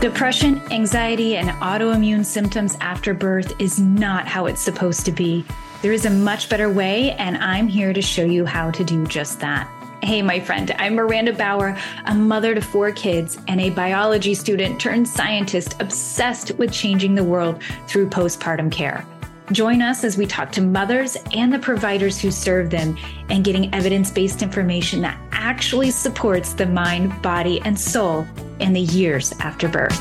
Depression, 0.00 0.62
anxiety, 0.72 1.36
and 1.36 1.50
autoimmune 1.60 2.24
symptoms 2.24 2.74
after 2.80 3.12
birth 3.12 3.52
is 3.60 3.78
not 3.78 4.26
how 4.26 4.46
it's 4.46 4.62
supposed 4.62 5.04
to 5.04 5.12
be. 5.12 5.44
There 5.82 5.92
is 5.92 6.06
a 6.06 6.10
much 6.10 6.48
better 6.48 6.70
way, 6.70 7.10
and 7.12 7.36
I'm 7.36 7.68
here 7.68 7.92
to 7.92 8.00
show 8.00 8.24
you 8.24 8.46
how 8.46 8.70
to 8.70 8.82
do 8.82 9.06
just 9.06 9.40
that. 9.40 9.70
Hey, 10.02 10.22
my 10.22 10.40
friend, 10.40 10.74
I'm 10.78 10.94
Maranda 10.94 11.34
Bauer, 11.34 11.76
a 12.06 12.14
mother 12.14 12.54
to 12.54 12.62
four 12.62 12.92
kids 12.92 13.36
and 13.46 13.60
a 13.60 13.68
biology 13.68 14.32
student 14.32 14.80
turned 14.80 15.06
scientist 15.06 15.76
obsessed 15.80 16.52
with 16.52 16.72
changing 16.72 17.14
the 17.14 17.24
world 17.24 17.62
through 17.86 18.08
postpartum 18.08 18.72
care. 18.72 19.06
Join 19.52 19.82
us 19.82 20.04
as 20.04 20.16
we 20.16 20.26
talk 20.26 20.52
to 20.52 20.60
mothers 20.60 21.16
and 21.34 21.52
the 21.52 21.58
providers 21.58 22.20
who 22.20 22.30
serve 22.30 22.70
them 22.70 22.96
and 23.30 23.42
getting 23.44 23.74
evidence 23.74 24.08
based 24.08 24.42
information 24.42 25.00
that 25.00 25.20
actually 25.32 25.90
supports 25.90 26.52
the 26.52 26.66
mind, 26.66 27.20
body, 27.20 27.60
and 27.64 27.78
soul 27.78 28.24
in 28.60 28.72
the 28.72 28.80
years 28.80 29.32
after 29.40 29.68
birth. 29.68 29.98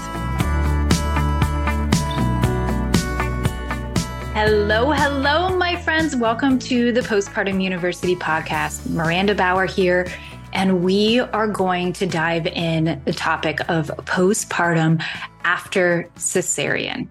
Hello, 4.36 4.92
hello, 4.92 5.58
my 5.58 5.76
friends. 5.82 6.16
Welcome 6.16 6.60
to 6.60 6.92
the 6.92 7.02
Postpartum 7.02 7.60
University 7.60 8.16
podcast. 8.16 8.88
Maranda 8.88 9.34
Bauer 9.34 9.66
here, 9.66 10.08
and 10.54 10.84
we 10.84 11.22
are 11.22 11.48
going 11.48 11.92
to 11.94 12.06
dive 12.06 12.46
in 12.46 13.02
the 13.06 13.14
topic 13.14 13.62
of 13.68 13.88
postpartum 14.06 15.04
after 15.44 16.08
cesarean. 16.18 17.08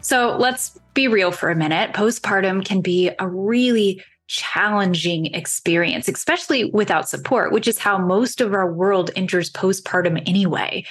So 0.00 0.36
let's 0.38 0.78
be 0.94 1.08
real 1.08 1.30
for 1.30 1.50
a 1.50 1.56
minute. 1.56 1.92
Postpartum 1.92 2.64
can 2.64 2.80
be 2.80 3.10
a 3.18 3.28
really 3.28 4.02
challenging 4.26 5.26
experience, 5.34 6.08
especially 6.08 6.64
without 6.66 7.08
support, 7.08 7.52
which 7.52 7.66
is 7.66 7.78
how 7.78 7.98
most 7.98 8.40
of 8.40 8.54
our 8.54 8.72
world 8.72 9.10
enters 9.16 9.50
postpartum 9.50 10.22
anyway. 10.26 10.84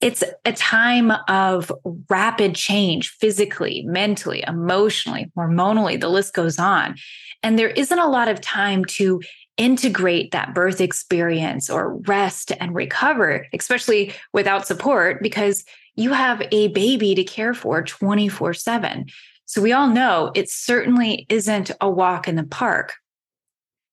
It's 0.00 0.22
a 0.44 0.52
time 0.52 1.12
of 1.28 1.72
rapid 2.08 2.54
change 2.54 3.10
physically, 3.10 3.82
mentally, 3.86 4.44
emotionally, 4.46 5.32
hormonally, 5.36 6.00
the 6.00 6.08
list 6.08 6.34
goes 6.34 6.58
on. 6.58 6.96
And 7.42 7.58
there 7.58 7.70
isn't 7.70 7.98
a 7.98 8.08
lot 8.08 8.28
of 8.28 8.40
time 8.40 8.84
to 8.84 9.20
integrate 9.56 10.30
that 10.30 10.54
birth 10.54 10.80
experience 10.80 11.68
or 11.68 11.96
rest 12.06 12.52
and 12.60 12.74
recover, 12.74 13.46
especially 13.52 14.12
without 14.32 14.66
support, 14.66 15.20
because 15.20 15.64
you 15.98 16.12
have 16.12 16.46
a 16.52 16.68
baby 16.68 17.16
to 17.16 17.24
care 17.24 17.52
for 17.52 17.82
24 17.82 18.54
7. 18.54 19.06
So 19.46 19.60
we 19.60 19.72
all 19.72 19.88
know 19.88 20.30
it 20.34 20.48
certainly 20.48 21.26
isn't 21.28 21.72
a 21.80 21.90
walk 21.90 22.28
in 22.28 22.36
the 22.36 22.44
park. 22.44 22.94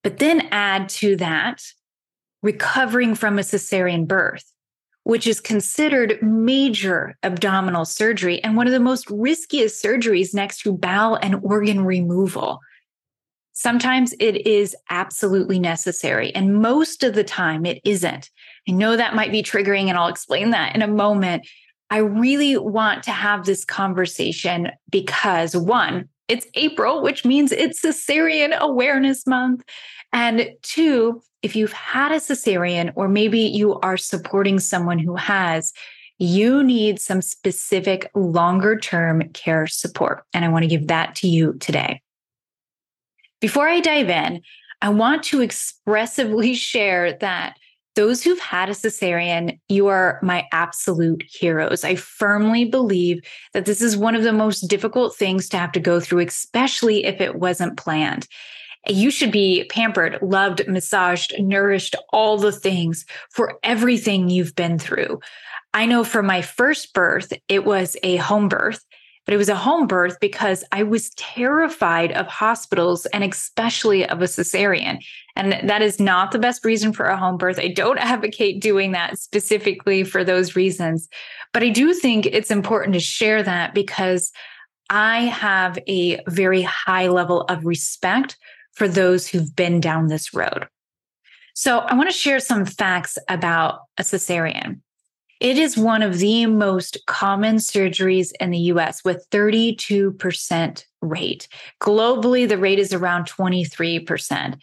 But 0.04 0.20
then 0.20 0.48
add 0.52 0.88
to 0.90 1.16
that 1.16 1.64
recovering 2.44 3.16
from 3.16 3.40
a 3.40 3.42
cesarean 3.42 4.08
birth, 4.08 4.44
which 5.04 5.26
is 5.26 5.42
considered 5.42 6.22
major 6.22 7.18
abdominal 7.24 7.86
surgery 7.86 8.44
and 8.44 8.56
one 8.56 8.68
of 8.68 8.74
the 8.74 8.80
most 8.80 9.10
riskiest 9.10 9.84
surgeries 9.84 10.32
next 10.32 10.60
to 10.60 10.78
bowel 10.78 11.16
and 11.16 11.40
organ 11.42 11.84
removal. 11.84 12.60
Sometimes 13.54 14.14
it 14.20 14.46
is 14.46 14.76
absolutely 14.92 15.58
necessary, 15.58 16.36
and 16.36 16.62
most 16.62 17.02
of 17.04 17.16
the 17.16 17.24
time 17.24 17.66
it 17.66 17.82
isn't. 17.84 18.30
I 18.70 18.74
know 18.74 18.96
that 18.96 19.16
might 19.16 19.32
be 19.32 19.42
triggering, 19.42 19.88
and 19.88 19.98
I'll 19.98 20.10
explain 20.10 20.52
that 20.52 20.76
in 20.76 20.84
a 20.84 20.88
moment. 20.88 21.48
I 21.96 22.00
really 22.00 22.58
want 22.58 23.04
to 23.04 23.12
have 23.12 23.46
this 23.46 23.64
conversation 23.64 24.70
because 24.90 25.56
one, 25.56 26.10
it's 26.28 26.46
April, 26.56 27.02
which 27.02 27.24
means 27.24 27.54
it's 27.54 27.82
Cesarean 27.82 28.54
Awareness 28.54 29.26
Month. 29.26 29.64
And 30.12 30.50
two, 30.62 31.22
if 31.42 31.56
you've 31.56 31.72
had 31.72 32.12
a 32.12 32.16
cesarean 32.16 32.92
or 32.98 33.08
maybe 33.08 33.40
you 33.40 33.80
are 33.80 33.96
supporting 33.96 34.60
someone 34.60 35.00
who 35.00 35.16
has, 35.16 35.72
you 36.20 36.64
need 36.64 37.00
some 37.00 37.22
specific 37.22 38.12
longer 38.14 38.78
term 38.78 39.30
care 39.30 39.66
support. 39.66 40.26
And 40.34 40.44
I 40.44 40.50
want 40.50 40.64
to 40.64 40.70
give 40.70 40.88
that 40.88 41.16
to 41.16 41.30
you 41.30 41.54
today. 41.62 42.02
Before 43.40 43.70
I 43.70 43.80
dive 43.80 44.10
in, 44.10 44.42
I 44.82 44.90
want 44.90 45.24
to 45.26 45.40
expressively 45.40 46.56
share 46.56 47.14
that 47.20 47.56
those 47.96 48.22
who've 48.22 48.40
had 48.40 48.70
a 48.70 48.74
cesarean, 48.74 49.60
you 49.70 49.88
are 49.88 50.20
my 50.22 50.46
absolute 50.52 51.24
heroes. 51.28 51.84
I 51.84 51.96
firmly 51.96 52.66
believe 52.66 53.22
that 53.54 53.66
this 53.66 53.82
is 53.82 53.98
one 53.98 54.16
of 54.16 54.24
the 54.24 54.34
most 54.34 54.62
difficult 54.62 55.16
things 55.16 55.48
to 55.50 55.58
have 55.58 55.72
to 55.74 55.80
go 55.80 56.00
through, 56.00 56.20
especially 56.20 57.06
if 57.06 57.22
it 57.22 57.36
wasn't 57.36 57.78
planned. 57.78 58.28
You 58.88 59.10
should 59.10 59.32
be 59.32 59.66
pampered, 59.72 60.20
loved, 60.22 60.68
massaged, 60.68 61.34
nourished, 61.40 61.96
all 62.12 62.38
the 62.38 62.52
things 62.52 63.06
for 63.32 63.58
everything 63.64 64.30
you've 64.30 64.56
been 64.56 64.78
through. 64.78 65.22
I 65.74 65.86
know 65.86 66.04
for 66.04 66.22
my 66.22 66.42
first 66.42 66.94
birth, 66.94 67.34
it 67.50 67.66
was 67.66 67.98
a 68.04 68.18
home 68.18 68.48
birth 68.48 68.86
but 69.26 69.34
it 69.34 69.38
was 69.38 69.50
a 69.50 69.56
home 69.56 69.88
birth 69.88 70.18
because 70.22 70.64
I 70.72 70.84
was 70.84 71.10
terrified 71.12 72.12
of 72.12 72.28
hospitals 72.28 73.06
and 73.08 73.24
especially 73.24 74.08
of 74.08 74.22
a 74.22 74.26
cesarean. 74.26 75.04
And 75.36 75.68
that 75.68 75.82
is 75.82 76.00
not 76.00 76.32
the 76.32 76.40
best 76.40 76.64
reason 76.64 76.94
for 76.94 77.06
a 77.06 77.18
home 77.18 77.38
birth. 77.38 77.60
I 77.60 77.70
don't 77.70 77.98
advocate 78.00 78.62
doing 78.62 78.92
that 78.92 79.18
specifically 79.20 80.04
for 80.04 80.24
those 80.24 80.56
reasons. 80.56 81.10
But 81.54 81.64
I 81.64 81.70
do 81.70 81.94
think 81.94 82.28
it's 82.28 82.52
important 82.52 82.94
to 82.94 83.00
share 83.00 83.42
that 83.42 83.74
because 83.74 84.32
I 84.90 85.22
have 85.22 85.80
a 85.88 86.22
very 86.28 86.62
high 86.62 87.08
level 87.08 87.42
of 87.44 87.66
respect 87.66 88.38
for 88.74 88.88
those 88.88 89.28
who've 89.28 89.56
been 89.56 89.80
down 89.80 90.08
this 90.08 90.34
road. 90.34 90.68
So 91.56 91.80
I 91.80 91.96
want 91.96 92.10
to 92.10 92.16
share 92.16 92.40
some 92.40 92.66
facts 92.66 93.18
about 93.30 93.80
a 93.98 94.04
cesarean. 94.04 94.82
It 95.46 95.60
is 95.60 95.78
one 95.78 96.02
of 96.02 96.18
the 96.18 96.48
most 96.48 96.98
common 97.06 97.58
surgeries 97.58 98.32
in 98.40 98.50
the 98.50 98.58
US 98.74 99.06
with 99.06 99.28
32% 99.30 100.86
rate. 101.04 101.48
Globally, 101.80 102.50
the 102.50 102.58
rate 102.58 102.80
is 102.80 102.92
around 102.92 103.26
23%. 103.26 104.58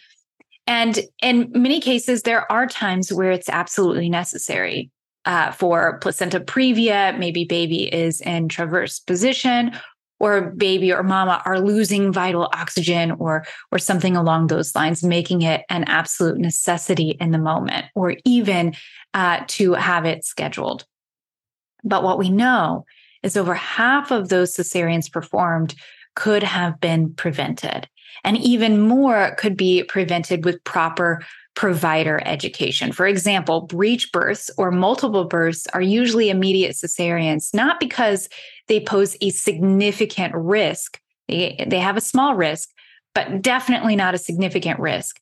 And 0.66 0.98
in 1.22 1.52
many 1.54 1.80
cases, 1.80 2.22
there 2.22 2.50
are 2.50 2.66
times 2.66 3.12
where 3.12 3.30
it's 3.30 3.48
absolutely 3.48 4.10
necessary. 4.10 4.90
Uh, 5.24 5.52
for 5.52 6.00
placenta 6.00 6.40
previa, 6.40 7.16
maybe 7.16 7.44
baby 7.44 7.84
is 7.84 8.20
in 8.20 8.48
transverse 8.48 8.98
position, 8.98 9.78
or 10.22 10.52
baby 10.52 10.92
or 10.92 11.02
mama 11.02 11.42
are 11.44 11.60
losing 11.60 12.12
vital 12.12 12.48
oxygen 12.54 13.10
or 13.10 13.44
or 13.72 13.78
something 13.78 14.16
along 14.16 14.46
those 14.46 14.74
lines 14.74 15.02
making 15.02 15.42
it 15.42 15.64
an 15.68 15.82
absolute 15.84 16.38
necessity 16.38 17.16
in 17.20 17.32
the 17.32 17.38
moment 17.38 17.86
or 17.96 18.14
even 18.24 18.72
uh, 19.14 19.40
to 19.46 19.72
have 19.74 20.04
it 20.04 20.24
scheduled 20.24 20.84
but 21.84 22.02
what 22.02 22.18
we 22.18 22.30
know 22.30 22.84
is 23.22 23.36
over 23.36 23.54
half 23.54 24.10
of 24.10 24.28
those 24.28 24.54
cesareans 24.54 25.10
performed 25.10 25.74
could 26.14 26.42
have 26.42 26.80
been 26.80 27.12
prevented 27.14 27.88
and 28.24 28.36
even 28.38 28.80
more 28.80 29.34
could 29.38 29.56
be 29.56 29.82
prevented 29.84 30.44
with 30.44 30.62
proper 30.64 31.24
provider 31.54 32.20
education. 32.24 32.92
For 32.92 33.06
example, 33.06 33.62
breech 33.62 34.10
births 34.12 34.50
or 34.56 34.70
multiple 34.70 35.24
births 35.24 35.66
are 35.74 35.82
usually 35.82 36.30
immediate 36.30 36.72
cesareans, 36.72 37.54
not 37.54 37.78
because 37.78 38.28
they 38.68 38.80
pose 38.80 39.16
a 39.20 39.30
significant 39.30 40.34
risk. 40.34 40.98
They, 41.28 41.62
they 41.66 41.78
have 41.78 41.96
a 41.96 42.02
small 42.02 42.34
risk, 42.34 42.70
but 43.14 43.42
definitely 43.42 43.96
not 43.96 44.14
a 44.14 44.18
significant 44.18 44.80
risk. 44.80 45.20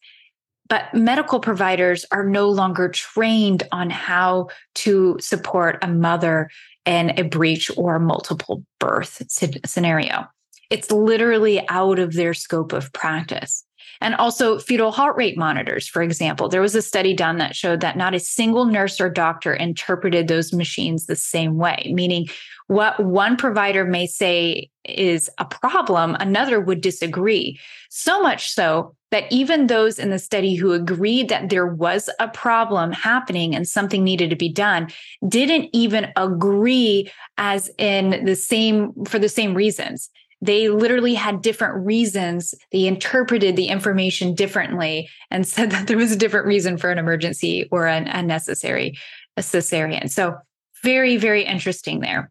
But 0.71 0.95
medical 0.95 1.41
providers 1.41 2.07
are 2.13 2.25
no 2.25 2.49
longer 2.49 2.89
trained 2.89 3.65
on 3.73 3.91
how 3.91 4.49
to 4.77 5.19
support 5.21 5.79
a 5.83 5.89
mother 5.89 6.49
in 6.87 7.11
a 7.19 7.25
breech 7.25 7.71
or 7.77 7.99
multiple 7.99 8.65
birth 8.79 9.21
scenario. 9.67 10.27
It's 10.71 10.91
literally 10.91 11.69
out 11.69 11.99
of 11.99 12.15
their 12.15 12.33
scope 12.33 12.73
of 12.73 12.93
practice. 12.93 13.65
And 14.01 14.15
also 14.15 14.59
fetal 14.59 14.93
heart 14.93 15.17
rate 15.17 15.37
monitors, 15.37 15.87
for 15.87 16.01
example. 16.01 16.49
There 16.49 16.63
was 16.63 16.75
a 16.75 16.81
study 16.81 17.13
done 17.13 17.37
that 17.39 17.55
showed 17.55 17.81
that 17.81 17.99
not 17.99 18.15
a 18.15 18.21
single 18.21 18.65
nurse 18.65 18.99
or 18.99 19.11
doctor 19.11 19.53
interpreted 19.53 20.27
those 20.29 20.55
machines 20.55 21.05
the 21.05 21.17
same 21.17 21.57
way, 21.57 21.91
meaning 21.93 22.29
what 22.69 22.99
one 23.05 23.37
provider 23.37 23.85
may 23.85 24.07
say 24.07 24.71
is 24.85 25.29
a 25.39 25.45
problem, 25.45 26.17
another 26.19 26.61
would 26.61 26.81
disagree. 26.81 27.59
So 27.91 28.23
much 28.23 28.53
so 28.53 28.95
that 29.11 29.31
even 29.31 29.67
those 29.67 29.99
in 29.99 30.11
the 30.11 30.19
study 30.19 30.55
who 30.55 30.73
agreed 30.73 31.29
that 31.29 31.51
there 31.51 31.67
was 31.67 32.09
a 32.19 32.29
problem 32.29 32.93
happening 32.93 33.55
and 33.55 33.67
something 33.67 34.05
needed 34.05 34.31
to 34.31 34.37
be 34.37 34.49
done 34.49 34.89
didn't 35.29 35.69
even 35.73 36.13
agree 36.17 37.11
as 37.39 37.71
in 37.79 38.25
the 38.25 38.37
same 38.37 38.93
for 39.05 39.19
the 39.19 39.29
same 39.29 39.55
reasons 39.55 40.11
they 40.43 40.71
literally 40.71 41.15
had 41.15 41.43
different 41.43 41.85
reasons. 41.85 42.55
They 42.73 42.87
interpreted 42.87 43.57
the 43.57 43.69
information 43.69 44.35
differently 44.35 45.09
and 45.31 45.47
said 45.47 45.71
that 45.71 45.87
there 45.87 45.97
was 45.97 46.13
a 46.13 46.17
different 46.17 46.47
reason 46.47 46.79
for 46.79 46.91
an 46.91 46.99
emergency 46.99 47.69
or 47.71 47.87
an 47.87 48.09
unnecessary 48.09 48.99
cesarean. 49.39 50.11
So 50.11 50.37
very, 50.83 51.17
very 51.17 51.45
interesting 51.45 52.01
there. 52.01 52.31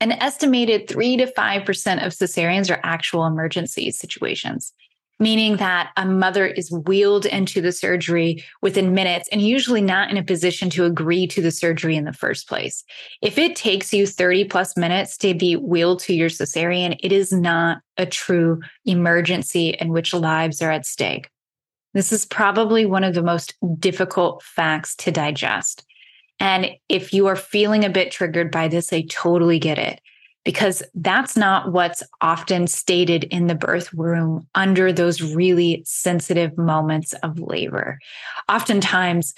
An 0.00 0.12
estimated 0.12 0.88
three 0.88 1.16
to 1.16 1.26
5% 1.26 2.06
of 2.06 2.12
cesareans 2.12 2.70
are 2.70 2.80
actual 2.82 3.24
emergency 3.24 3.90
situations. 3.90 4.72
Meaning 5.18 5.56
that 5.56 5.90
a 5.96 6.04
mother 6.04 6.46
is 6.46 6.70
wheeled 6.70 7.26
into 7.26 7.60
the 7.60 7.72
surgery 7.72 8.44
within 8.60 8.94
minutes 8.94 9.28
and 9.32 9.40
usually 9.40 9.80
not 9.80 10.10
in 10.10 10.16
a 10.16 10.22
position 10.22 10.68
to 10.70 10.84
agree 10.84 11.26
to 11.26 11.40
the 11.40 11.50
surgery 11.50 11.96
in 11.96 12.04
the 12.04 12.12
first 12.12 12.48
place. 12.48 12.84
If 13.22 13.38
it 13.38 13.56
takes 13.56 13.92
you 13.94 14.06
30 14.06 14.44
plus 14.44 14.76
minutes 14.76 15.16
to 15.18 15.34
be 15.34 15.56
wheeled 15.56 16.00
to 16.00 16.14
your 16.14 16.28
cesarean, 16.28 16.98
it 17.02 17.12
is 17.12 17.32
not 17.32 17.78
a 17.96 18.06
true 18.06 18.60
emergency 18.84 19.70
in 19.70 19.88
which 19.88 20.12
lives 20.12 20.60
are 20.60 20.70
at 20.70 20.86
stake. 20.86 21.30
This 21.94 22.12
is 22.12 22.26
probably 22.26 22.84
one 22.84 23.04
of 23.04 23.14
the 23.14 23.22
most 23.22 23.54
difficult 23.78 24.42
facts 24.42 24.94
to 24.96 25.10
digest. 25.10 25.86
And 26.38 26.72
if 26.90 27.14
you 27.14 27.26
are 27.28 27.36
feeling 27.36 27.84
a 27.84 27.90
bit 27.90 28.10
triggered 28.10 28.50
by 28.50 28.68
this, 28.68 28.92
I 28.92 29.06
totally 29.08 29.58
get 29.58 29.78
it 29.78 30.00
because 30.46 30.80
that's 30.94 31.36
not 31.36 31.72
what's 31.72 32.04
often 32.20 32.68
stated 32.68 33.24
in 33.24 33.48
the 33.48 33.54
birth 33.56 33.92
room 33.92 34.46
under 34.54 34.92
those 34.92 35.20
really 35.20 35.82
sensitive 35.84 36.56
moments 36.56 37.12
of 37.24 37.40
labor. 37.40 37.98
Oftentimes, 38.48 39.34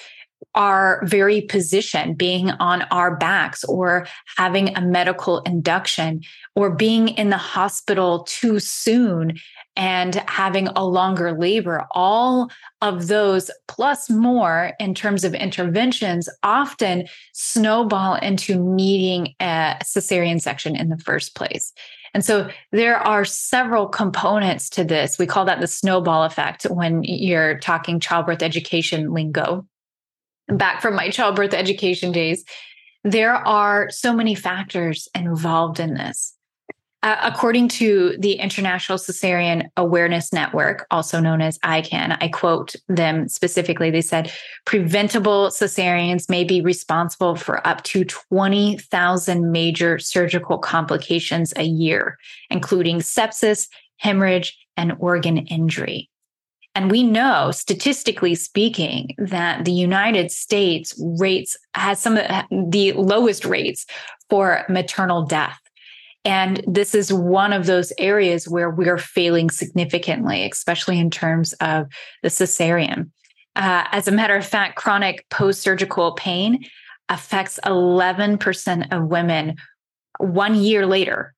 our 0.55 1.03
very 1.07 1.41
position, 1.41 2.13
being 2.13 2.51
on 2.51 2.83
our 2.91 3.17
backs 3.17 3.65
or 3.65 4.07
having 4.37 4.77
a 4.77 4.83
medical 4.83 5.41
induction 5.41 6.21
or 6.55 6.71
being 6.71 7.09
in 7.09 7.31
the 7.31 7.39
hospital 7.39 8.25
too 8.25 8.61
soon 8.61 9.39
and 9.79 10.17
having 10.27 10.67
a 10.69 10.85
longer 10.85 11.33
labor, 11.33 11.87
all 11.93 12.51
of 12.83 13.07
those 13.07 13.49
plus 13.69 14.11
more 14.11 14.73
in 14.81 14.93
terms 14.93 15.23
of 15.23 15.35
interventions 15.35 16.29
often 16.43 17.07
snowball 17.33 18.17
into 18.17 18.57
needing 18.57 19.35
a 19.41 19.77
cesarean 19.85 20.41
section 20.41 20.75
in 20.75 20.89
the 20.89 20.99
first 20.99 21.37
place. 21.37 21.73
And 22.13 22.25
so 22.25 22.51
there 22.73 22.97
are 22.97 23.25
several 23.25 23.87
components 23.87 24.69
to 24.71 24.83
this. 24.83 25.19
We 25.19 25.27
call 25.27 25.45
that 25.45 25.61
the 25.61 25.69
snowball 25.69 26.25
effect 26.25 26.65
when 26.65 27.05
you're 27.05 27.61
talking 27.61 28.01
childbirth 28.01 28.43
education 28.43 29.13
lingo. 29.13 29.65
Back 30.49 30.83
from 30.83 30.97
my 30.97 31.11
childbirth 31.11 31.55
education 31.55 32.11
days, 32.11 32.45
there 33.05 33.35
are 33.35 33.91
so 33.91 34.13
many 34.13 34.35
factors 34.35 35.07
involved 35.15 35.79
in 35.79 35.95
this. 35.95 36.35
Uh, 37.05 37.17
according 37.23 37.69
to 37.69 38.17
the 38.19 38.33
International 38.33 38.99
Cesarean 38.99 39.69
Awareness 39.77 40.33
Network, 40.33 40.85
also 40.91 41.21
known 41.21 41.41
as 41.41 41.57
ICAN, 41.61 42.19
I 42.21 42.27
quote 42.27 42.75
them 42.89 43.29
specifically. 43.29 43.89
They 43.93 44.01
said 44.01 44.33
preventable 44.65 45.49
cesareans 45.49 46.29
may 46.29 46.43
be 46.43 46.61
responsible 46.61 47.37
for 47.37 47.65
up 47.65 47.85
to 47.85 48.05
20,000 48.05 49.53
major 49.53 50.01
surgical 50.01 50.59
complications 50.59 51.53
a 51.55 51.63
year, 51.63 52.19
including 52.51 52.99
sepsis, 52.99 53.69
hemorrhage, 53.99 54.59
and 54.77 54.95
organ 54.99 55.39
injury. 55.39 56.11
And 56.75 56.91
we 56.91 57.05
know, 57.05 57.53
statistically 57.53 58.35
speaking, 58.35 59.15
that 59.19 59.65
the 59.65 59.73
United 59.73 60.33
States 60.33 61.01
rates 61.19 61.57
has 61.75 62.01
some 62.01 62.17
of 62.17 62.27
the 62.51 62.93
lowest 62.95 63.45
rates 63.45 63.87
for 64.29 64.65
maternal 64.69 65.25
death 65.25 65.61
and 66.29 66.63
this 66.67 66.95
is 66.95 67.11
one 67.11 67.55
of 67.55 67.65
those 67.65 67.91
areas 67.97 68.47
where 68.47 68.69
we're 68.69 68.99
failing 68.99 69.49
significantly, 69.49 70.47
especially 70.47 70.99
in 70.99 71.09
terms 71.09 71.55
of 71.55 71.87
the 72.23 72.29
cesarean. 72.29 73.11
Uh, 73.57 73.85
as 73.93 74.09
a 74.09 74.13
matter 74.13 74.37
of 74.37 74.47
fact, 74.47 74.77
chronic 74.77 75.27
post 75.31 75.63
surgical 75.63 76.13
pain 76.13 76.67
affects 77.09 77.59
11% 77.65 78.93
of 78.93 79.09
women 79.09 79.57
one 80.19 80.55
year 80.55 80.87
later. 80.87 81.33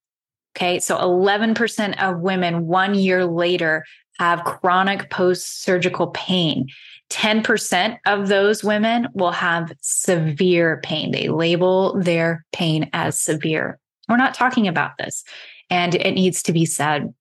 Okay. 0.56 0.80
So 0.80 0.98
11% 0.98 2.02
of 2.02 2.18
women 2.18 2.66
one 2.66 2.96
year 2.96 3.24
later 3.24 3.84
have 4.18 4.42
chronic 4.42 5.08
post 5.08 5.62
surgical 5.62 6.08
pain. 6.08 6.66
10% 7.10 7.96
of 8.06 8.26
those 8.26 8.64
women 8.64 9.06
will 9.14 9.30
have 9.30 9.72
severe 9.80 10.80
pain. 10.82 11.12
They 11.12 11.28
label 11.28 11.96
their 11.96 12.44
pain 12.52 12.90
as 12.92 13.20
severe. 13.20 13.78
We're 14.10 14.16
not 14.16 14.34
talking 14.34 14.68
about 14.68 14.98
this. 14.98 15.24
And 15.70 15.94
it 15.94 16.12
needs 16.12 16.42
to 16.42 16.52
be 16.52 16.66
said. 16.66 17.14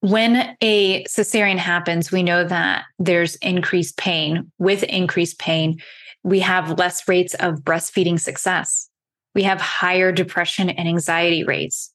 When 0.00 0.56
a 0.60 1.02
cesarean 1.04 1.56
happens, 1.56 2.12
we 2.12 2.22
know 2.22 2.44
that 2.44 2.84
there's 2.98 3.34
increased 3.36 3.96
pain. 3.96 4.52
With 4.58 4.84
increased 4.84 5.40
pain, 5.40 5.80
we 6.22 6.38
have 6.40 6.78
less 6.78 7.08
rates 7.08 7.34
of 7.34 7.62
breastfeeding 7.62 8.20
success. 8.20 8.88
We 9.34 9.42
have 9.44 9.60
higher 9.60 10.12
depression 10.12 10.70
and 10.70 10.86
anxiety 10.86 11.42
rates. 11.44 11.92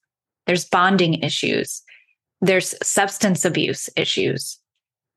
There's 0.48 0.66
bonding 0.66 1.16
issues. 1.22 1.82
There's 2.42 2.76
substance 2.86 3.46
abuse 3.46 3.90
issues. 3.96 4.60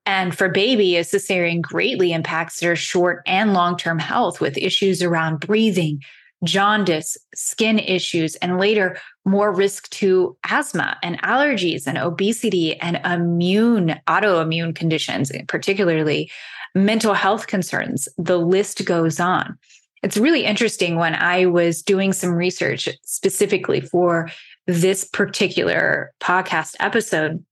And 0.04 0.36
for 0.36 0.48
baby, 0.48 0.96
a 0.96 1.00
cesarean 1.00 1.60
greatly 1.60 2.12
impacts 2.12 2.60
their 2.60 2.76
short 2.76 3.22
and 3.26 3.52
long 3.52 3.76
term 3.76 3.98
health 3.98 4.40
with 4.40 4.56
issues 4.56 5.02
around 5.02 5.40
breathing, 5.40 6.02
jaundice, 6.44 7.16
skin 7.34 7.78
issues, 7.78 8.36
and 8.36 8.58
later 8.58 8.98
more 9.24 9.52
risk 9.52 9.88
to 9.90 10.36
asthma 10.48 10.96
and 11.02 11.20
allergies 11.22 11.86
and 11.86 11.98
obesity 11.98 12.76
and 12.80 13.00
immune, 13.04 14.00
autoimmune 14.06 14.74
conditions, 14.74 15.32
particularly 15.48 16.30
mental 16.74 17.14
health 17.14 17.46
concerns. 17.46 18.08
The 18.18 18.38
list 18.38 18.84
goes 18.84 19.18
on. 19.18 19.58
It's 20.02 20.16
really 20.16 20.44
interesting 20.44 20.96
when 20.96 21.14
I 21.14 21.46
was 21.46 21.82
doing 21.82 22.12
some 22.12 22.30
research 22.30 22.88
specifically 23.02 23.80
for 23.80 24.30
this 24.66 25.04
particular 25.04 26.12
podcast 26.20 26.76
episode. 26.78 27.44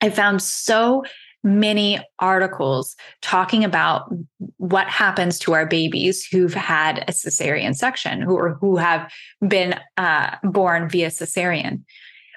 I 0.00 0.10
found 0.10 0.42
so 0.42 1.04
many 1.42 2.00
articles 2.18 2.96
talking 3.22 3.64
about 3.64 4.12
what 4.58 4.88
happens 4.88 5.38
to 5.40 5.54
our 5.54 5.66
babies 5.66 6.26
who've 6.26 6.54
had 6.54 6.98
a 7.08 7.12
cesarean 7.12 7.74
section 7.74 8.20
who 8.20 8.36
or 8.36 8.54
who 8.60 8.76
have 8.76 9.10
been 9.46 9.78
uh, 9.96 10.36
born 10.42 10.88
via 10.88 11.08
cesarean. 11.08 11.82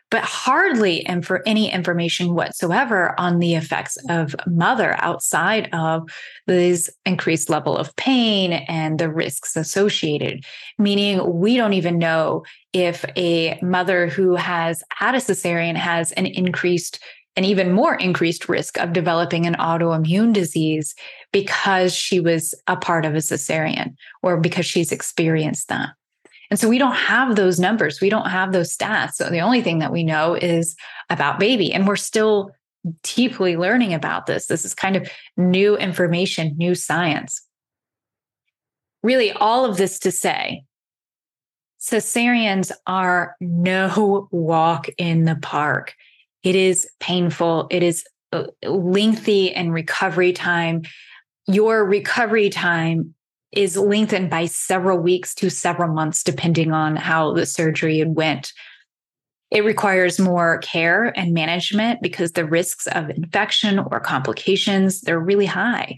But 0.09 0.23
hardly 0.23 1.03
and 1.07 1.25
for 1.25 1.41
any 1.47 1.71
information 1.71 2.35
whatsoever 2.35 3.19
on 3.19 3.39
the 3.39 3.55
effects 3.55 3.97
of 4.09 4.35
mother 4.45 4.95
outside 4.99 5.69
of 5.73 6.07
this 6.45 6.87
increased 7.03 7.49
level 7.49 7.75
of 7.75 7.95
pain 7.95 8.53
and 8.53 8.99
the 8.99 9.11
risks 9.11 9.55
associated. 9.55 10.45
Meaning 10.77 11.39
we 11.39 11.57
don't 11.57 11.73
even 11.73 11.97
know 11.97 12.43
if 12.73 13.03
a 13.17 13.59
mother 13.63 14.05
who 14.05 14.35
has 14.35 14.83
had 14.91 15.15
a 15.15 15.17
cesarean 15.17 15.75
has 15.75 16.11
an 16.11 16.27
increased 16.27 16.99
an 17.35 17.45
even 17.45 17.71
more 17.71 17.95
increased 17.95 18.47
risk 18.47 18.77
of 18.77 18.93
developing 18.93 19.45
an 19.45 19.55
autoimmune 19.55 20.33
disease 20.33 20.93
because 21.31 21.93
she 21.93 22.19
was 22.19 22.53
a 22.67 22.77
part 22.77 23.05
of 23.05 23.15
a 23.15 23.19
cesarean 23.19 23.95
or 24.21 24.39
because 24.39 24.65
she's 24.65 24.91
experienced 24.91 25.67
that. 25.69 25.89
And 26.51 26.59
so 26.59 26.69
we 26.69 26.77
don't 26.77 26.95
have 26.95 27.35
those 27.35 27.59
numbers. 27.59 27.99
We 27.99 28.09
don't 28.09 28.29
have 28.29 28.51
those 28.51 28.75
stats. 28.75 29.13
So 29.13 29.29
the 29.29 29.39
only 29.39 29.61
thing 29.61 29.79
that 29.79 29.91
we 29.91 30.03
know 30.03 30.35
is 30.35 30.75
about 31.09 31.39
baby. 31.39 31.73
And 31.73 31.87
we're 31.87 31.95
still 31.95 32.51
deeply 33.01 33.57
learning 33.57 33.93
about 33.93 34.27
this. 34.27 34.45
This 34.45 34.65
is 34.65 34.75
kind 34.75 34.95
of 34.95 35.09
new 35.35 35.75
information, 35.77 36.53
new 36.57 36.75
science. 36.75 37.41
Really, 39.01 39.31
all 39.31 39.65
of 39.65 39.77
this 39.77 39.99
to 39.99 40.11
say, 40.11 40.63
cesareans 41.79 42.71
are 42.85 43.35
no 43.41 44.27
walk 44.31 44.87
in 44.97 45.25
the 45.25 45.35
park. 45.35 45.95
It 46.43 46.55
is 46.55 46.87
painful. 46.99 47.67
It 47.71 47.83
is 47.83 48.03
uh, 48.31 48.45
lengthy 48.65 49.53
and 49.53 49.73
recovery 49.73 50.33
time. 50.33 50.83
Your 51.47 51.85
recovery 51.85 52.49
time 52.49 53.15
is 53.51 53.77
lengthened 53.77 54.29
by 54.29 54.45
several 54.45 54.97
weeks 54.97 55.35
to 55.35 55.49
several 55.49 55.93
months, 55.93 56.23
depending 56.23 56.71
on 56.71 56.95
how 56.95 57.33
the 57.33 57.45
surgery 57.45 58.03
went. 58.03 58.51
It 59.51 59.63
requires 59.63 60.19
more 60.19 60.57
care 60.59 61.17
and 61.17 61.33
management 61.33 62.01
because 62.01 62.31
the 62.31 62.45
risks 62.45 62.87
of 62.87 63.11
infection 63.11 63.77
or 63.77 63.99
complications, 63.99 65.01
they're 65.01 65.19
really 65.19 65.45
high. 65.45 65.97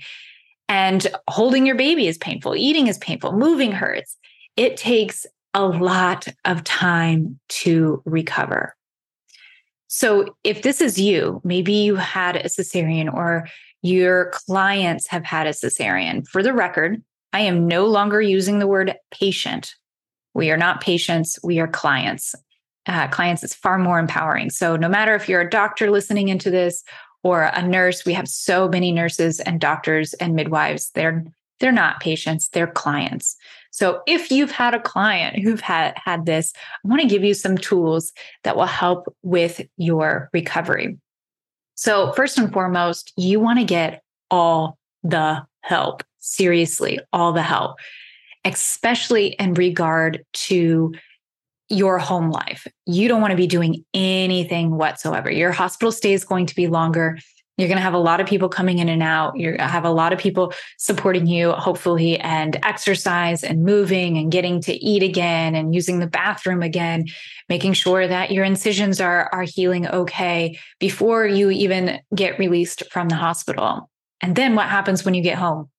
And 0.67 1.07
holding 1.29 1.65
your 1.65 1.75
baby 1.75 2.07
is 2.07 2.17
painful, 2.17 2.55
eating 2.55 2.87
is 2.87 2.97
painful, 2.97 3.31
moving 3.31 3.71
hurts. 3.71 4.17
It 4.57 4.75
takes 4.75 5.25
a 5.53 5.65
lot 5.65 6.27
of 6.43 6.65
time 6.65 7.39
to 7.47 8.01
recover. 8.05 8.75
So 9.95 10.35
if 10.43 10.61
this 10.61 10.81
is 10.81 10.99
you, 10.99 11.39
maybe 11.45 11.71
you 11.71 11.95
had 11.95 12.35
a 12.35 12.49
cesarean 12.49 13.13
or 13.13 13.47
your 13.81 14.29
clients 14.31 15.07
have 15.07 15.23
had 15.23 15.47
a 15.47 15.51
cesarean. 15.51 16.27
For 16.27 16.43
the 16.43 16.51
record, 16.51 17.01
I 17.31 17.39
am 17.39 17.65
no 17.65 17.85
longer 17.85 18.21
using 18.21 18.59
the 18.59 18.67
word 18.67 18.93
patient. 19.09 19.73
We 20.33 20.51
are 20.51 20.57
not 20.57 20.81
patients, 20.81 21.39
we 21.45 21.59
are 21.59 21.67
clients. 21.69 22.35
Uh, 22.85 23.07
clients 23.07 23.41
is 23.41 23.53
far 23.53 23.77
more 23.77 23.97
empowering. 23.97 24.49
So, 24.49 24.75
no 24.75 24.89
matter 24.89 25.15
if 25.15 25.29
you're 25.29 25.39
a 25.39 25.49
doctor 25.49 25.89
listening 25.89 26.27
into 26.27 26.51
this 26.51 26.83
or 27.23 27.43
a 27.43 27.65
nurse, 27.65 28.03
we 28.03 28.11
have 28.15 28.27
so 28.27 28.67
many 28.67 28.91
nurses 28.91 29.39
and 29.39 29.61
doctors 29.61 30.13
and 30.15 30.35
midwives. 30.35 30.91
They're 30.93 31.23
they're 31.59 31.71
not 31.71 31.99
patients, 31.99 32.49
they're 32.49 32.67
clients. 32.67 33.35
So 33.71 34.01
if 34.07 34.31
you've 34.31 34.51
had 34.51 34.73
a 34.73 34.79
client 34.79 35.39
who've 35.39 35.61
had 35.61 35.93
had 35.97 36.25
this, 36.25 36.53
I 36.83 36.87
want 36.87 37.01
to 37.01 37.07
give 37.07 37.23
you 37.23 37.33
some 37.33 37.57
tools 37.57 38.13
that 38.43 38.55
will 38.55 38.65
help 38.65 39.13
with 39.21 39.61
your 39.77 40.29
recovery. 40.33 40.97
So, 41.75 42.13
first 42.13 42.37
and 42.37 42.53
foremost, 42.53 43.11
you 43.17 43.41
want 43.41 43.59
to 43.59 43.65
get 43.65 44.01
all 44.31 44.77
the 45.03 45.45
help. 45.61 46.03
Seriously, 46.19 46.99
all 47.11 47.33
the 47.33 47.43
help, 47.43 47.77
especially 48.45 49.27
in 49.39 49.53
regard 49.53 50.23
to 50.33 50.93
your 51.69 51.99
home 51.99 52.29
life. 52.29 52.67
You 52.85 53.07
don't 53.07 53.21
want 53.21 53.31
to 53.31 53.37
be 53.37 53.47
doing 53.47 53.83
anything 53.93 54.71
whatsoever. 54.77 55.29
Your 55.29 55.51
hospital 55.51 55.91
stay 55.91 56.13
is 56.13 56.23
going 56.23 56.45
to 56.45 56.55
be 56.55 56.67
longer. 56.67 57.17
You're 57.57 57.69
going 57.69 57.77
to 57.77 57.83
have 57.83 57.93
a 57.93 57.99
lot 57.99 58.19
of 58.19 58.27
people 58.27 58.49
coming 58.49 58.79
in 58.79 58.89
and 58.89 59.01
out. 59.01 59.37
You're 59.37 59.53
going 59.53 59.67
to 59.67 59.71
have 59.71 59.85
a 59.85 59.91
lot 59.91 60.11
of 60.11 60.19
people 60.19 60.53
supporting 60.77 61.25
you, 61.25 61.51
hopefully, 61.51 62.19
and 62.19 62.57
exercise 62.63 63.43
and 63.43 63.63
moving 63.63 64.17
and 64.17 64.31
getting 64.31 64.59
to 64.61 64.73
eat 64.73 65.03
again 65.03 65.55
and 65.55 65.73
using 65.73 65.99
the 65.99 66.07
bathroom 66.07 66.61
again, 66.61 67.05
making 67.47 67.73
sure 67.73 68.07
that 68.07 68.31
your 68.31 68.43
incisions 68.43 68.99
are, 68.99 69.29
are 69.31 69.43
healing 69.43 69.87
okay 69.87 70.59
before 70.79 71.25
you 71.25 71.49
even 71.49 71.99
get 72.13 72.39
released 72.39 72.83
from 72.91 73.07
the 73.07 73.15
hospital. 73.15 73.89
And 74.21 74.35
then 74.35 74.55
what 74.55 74.67
happens 74.67 75.05
when 75.05 75.13
you 75.13 75.21
get 75.21 75.37
home? 75.37 75.69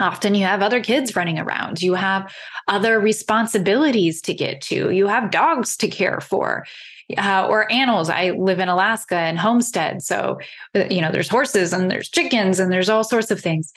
Often 0.00 0.36
you 0.36 0.46
have 0.46 0.62
other 0.62 0.80
kids 0.80 1.16
running 1.16 1.38
around. 1.38 1.82
You 1.82 1.94
have 1.94 2.32
other 2.68 3.00
responsibilities 3.00 4.22
to 4.22 4.34
get 4.34 4.60
to. 4.62 4.90
You 4.90 5.08
have 5.08 5.32
dogs 5.32 5.76
to 5.78 5.88
care 5.88 6.20
for 6.20 6.64
uh, 7.16 7.46
or 7.48 7.70
animals. 7.72 8.10
I 8.10 8.30
live 8.30 8.58
in 8.58 8.68
Alaska 8.68 9.16
and 9.16 9.38
homestead. 9.38 10.02
So, 10.02 10.38
uh, 10.74 10.84
you 10.90 11.00
know, 11.00 11.10
there's 11.10 11.28
horses 11.28 11.72
and 11.72 11.90
there's 11.90 12.08
chickens 12.08 12.58
and 12.58 12.70
there's 12.70 12.88
all 12.88 13.04
sorts 13.04 13.30
of 13.30 13.40
things. 13.40 13.72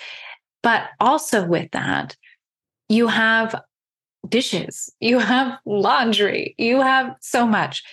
But 0.63 0.83
also 0.99 1.45
with 1.45 1.71
that, 1.71 2.15
you 2.89 3.07
have 3.07 3.55
dishes, 4.27 4.91
you 4.99 5.19
have 5.19 5.57
laundry, 5.65 6.55
you 6.57 6.81
have 6.81 7.15
so 7.21 7.47
much. 7.47 7.83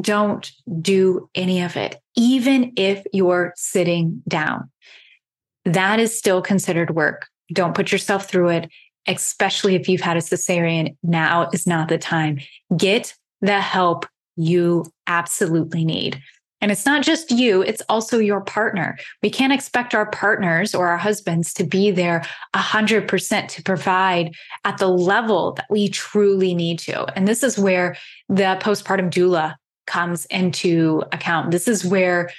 Don't 0.00 0.52
do 0.80 1.28
any 1.34 1.62
of 1.62 1.76
it, 1.76 1.96
even 2.14 2.72
if 2.76 3.04
you're 3.12 3.52
sitting 3.56 4.22
down. 4.28 4.70
That 5.64 5.98
is 5.98 6.16
still 6.16 6.42
considered 6.42 6.94
work. 6.94 7.26
Don't 7.52 7.74
put 7.74 7.90
yourself 7.90 8.28
through 8.28 8.50
it, 8.50 8.70
especially 9.06 9.74
if 9.74 9.88
you've 9.88 10.00
had 10.00 10.16
a 10.16 10.20
cesarean. 10.20 10.96
Now 11.02 11.48
is 11.52 11.66
not 11.66 11.88
the 11.88 11.98
time. 11.98 12.38
Get 12.76 13.14
the 13.40 13.60
help 13.60 14.06
you 14.38 14.86
absolutely 15.06 15.84
need. 15.84 16.22
And 16.60 16.72
it's 16.72 16.86
not 16.86 17.02
just 17.02 17.30
you, 17.30 17.62
it's 17.62 17.82
also 17.88 18.18
your 18.18 18.40
partner. 18.40 18.98
We 19.22 19.30
can't 19.30 19.52
expect 19.52 19.94
our 19.94 20.10
partners 20.10 20.74
or 20.74 20.88
our 20.88 20.96
husbands 20.96 21.54
to 21.54 21.64
be 21.64 21.90
there 21.90 22.24
100% 22.54 23.48
to 23.48 23.62
provide 23.62 24.34
at 24.64 24.78
the 24.78 24.88
level 24.88 25.52
that 25.52 25.66
we 25.70 25.88
truly 25.88 26.54
need 26.54 26.80
to. 26.80 27.04
And 27.16 27.28
this 27.28 27.44
is 27.44 27.58
where 27.58 27.96
the 28.28 28.58
postpartum 28.60 29.10
doula 29.10 29.54
comes 29.86 30.26
into 30.26 31.04
account. 31.12 31.52
This 31.52 31.68
is 31.68 31.84
where 31.84 32.30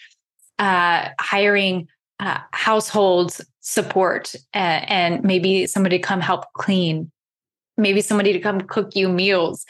uh, 0.60 1.10
hiring 1.20 1.88
uh, 2.20 2.40
household 2.52 3.38
support 3.62 4.36
uh, 4.54 4.58
and 4.58 5.24
maybe 5.24 5.66
somebody 5.66 5.98
to 5.98 6.04
come 6.04 6.20
help 6.20 6.52
clean, 6.54 7.10
maybe 7.78 8.02
somebody 8.02 8.34
to 8.34 8.40
come 8.40 8.60
cook 8.62 8.96
you 8.96 9.08
meals 9.08 9.66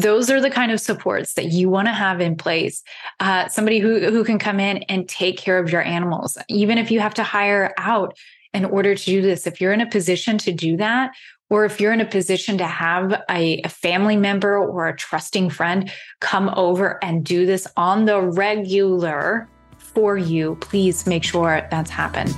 those 0.00 0.30
are 0.30 0.40
the 0.40 0.50
kind 0.50 0.72
of 0.72 0.80
supports 0.80 1.34
that 1.34 1.46
you 1.46 1.68
want 1.68 1.88
to 1.88 1.92
have 1.92 2.20
in 2.20 2.36
place. 2.36 2.82
Uh, 3.20 3.48
somebody 3.48 3.78
who, 3.78 4.00
who 4.00 4.24
can 4.24 4.38
come 4.38 4.60
in 4.60 4.78
and 4.84 5.08
take 5.08 5.38
care 5.38 5.58
of 5.58 5.70
your 5.70 5.82
animals, 5.82 6.38
even 6.48 6.78
if 6.78 6.90
you 6.90 7.00
have 7.00 7.14
to 7.14 7.22
hire 7.22 7.74
out 7.78 8.16
in 8.52 8.64
order 8.64 8.94
to 8.94 9.04
do 9.04 9.22
this. 9.22 9.46
If 9.46 9.60
you're 9.60 9.72
in 9.72 9.80
a 9.80 9.88
position 9.88 10.38
to 10.38 10.52
do 10.52 10.76
that, 10.78 11.14
or 11.50 11.64
if 11.64 11.80
you're 11.80 11.92
in 11.92 12.00
a 12.00 12.06
position 12.06 12.58
to 12.58 12.66
have 12.66 13.22
a, 13.30 13.60
a, 13.60 13.68
family 13.68 14.16
member 14.16 14.58
or 14.58 14.88
a 14.88 14.96
trusting 14.96 15.50
friend 15.50 15.92
come 16.20 16.50
over 16.56 17.02
and 17.04 17.24
do 17.24 17.46
this 17.46 17.68
on 17.76 18.04
the 18.04 18.20
regular 18.20 19.48
for 19.78 20.16
you, 20.16 20.56
please 20.60 21.06
make 21.06 21.22
sure 21.22 21.66
that's 21.70 21.90
happened. 21.90 22.34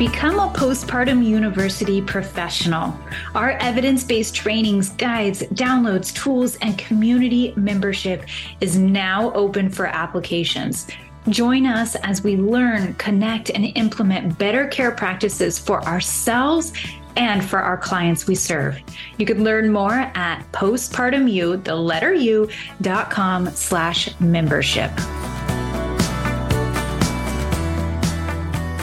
Become 0.00 0.38
a 0.38 0.48
postpartum 0.54 1.22
university 1.22 2.00
professional. 2.00 2.98
Our 3.34 3.50
evidence 3.58 4.02
based 4.02 4.34
trainings, 4.34 4.88
guides, 4.88 5.42
downloads, 5.42 6.10
tools, 6.14 6.56
and 6.62 6.78
community 6.78 7.52
membership 7.54 8.24
is 8.62 8.78
now 8.78 9.30
open 9.34 9.68
for 9.68 9.84
applications. 9.84 10.86
Join 11.28 11.66
us 11.66 11.96
as 11.96 12.24
we 12.24 12.38
learn, 12.38 12.94
connect, 12.94 13.50
and 13.50 13.76
implement 13.76 14.38
better 14.38 14.66
care 14.68 14.90
practices 14.90 15.58
for 15.58 15.84
ourselves 15.84 16.72
and 17.16 17.44
for 17.44 17.58
our 17.58 17.76
clients 17.76 18.26
we 18.26 18.36
serve. 18.36 18.78
You 19.18 19.26
can 19.26 19.44
learn 19.44 19.70
more 19.70 20.10
at 20.14 20.50
postpartumu, 20.52 21.62
the 21.62 21.76
letter 21.76 22.14
U, 22.14 22.48
dot 22.80 23.10
com 23.10 23.50
slash 23.50 24.18
membership. 24.18 24.92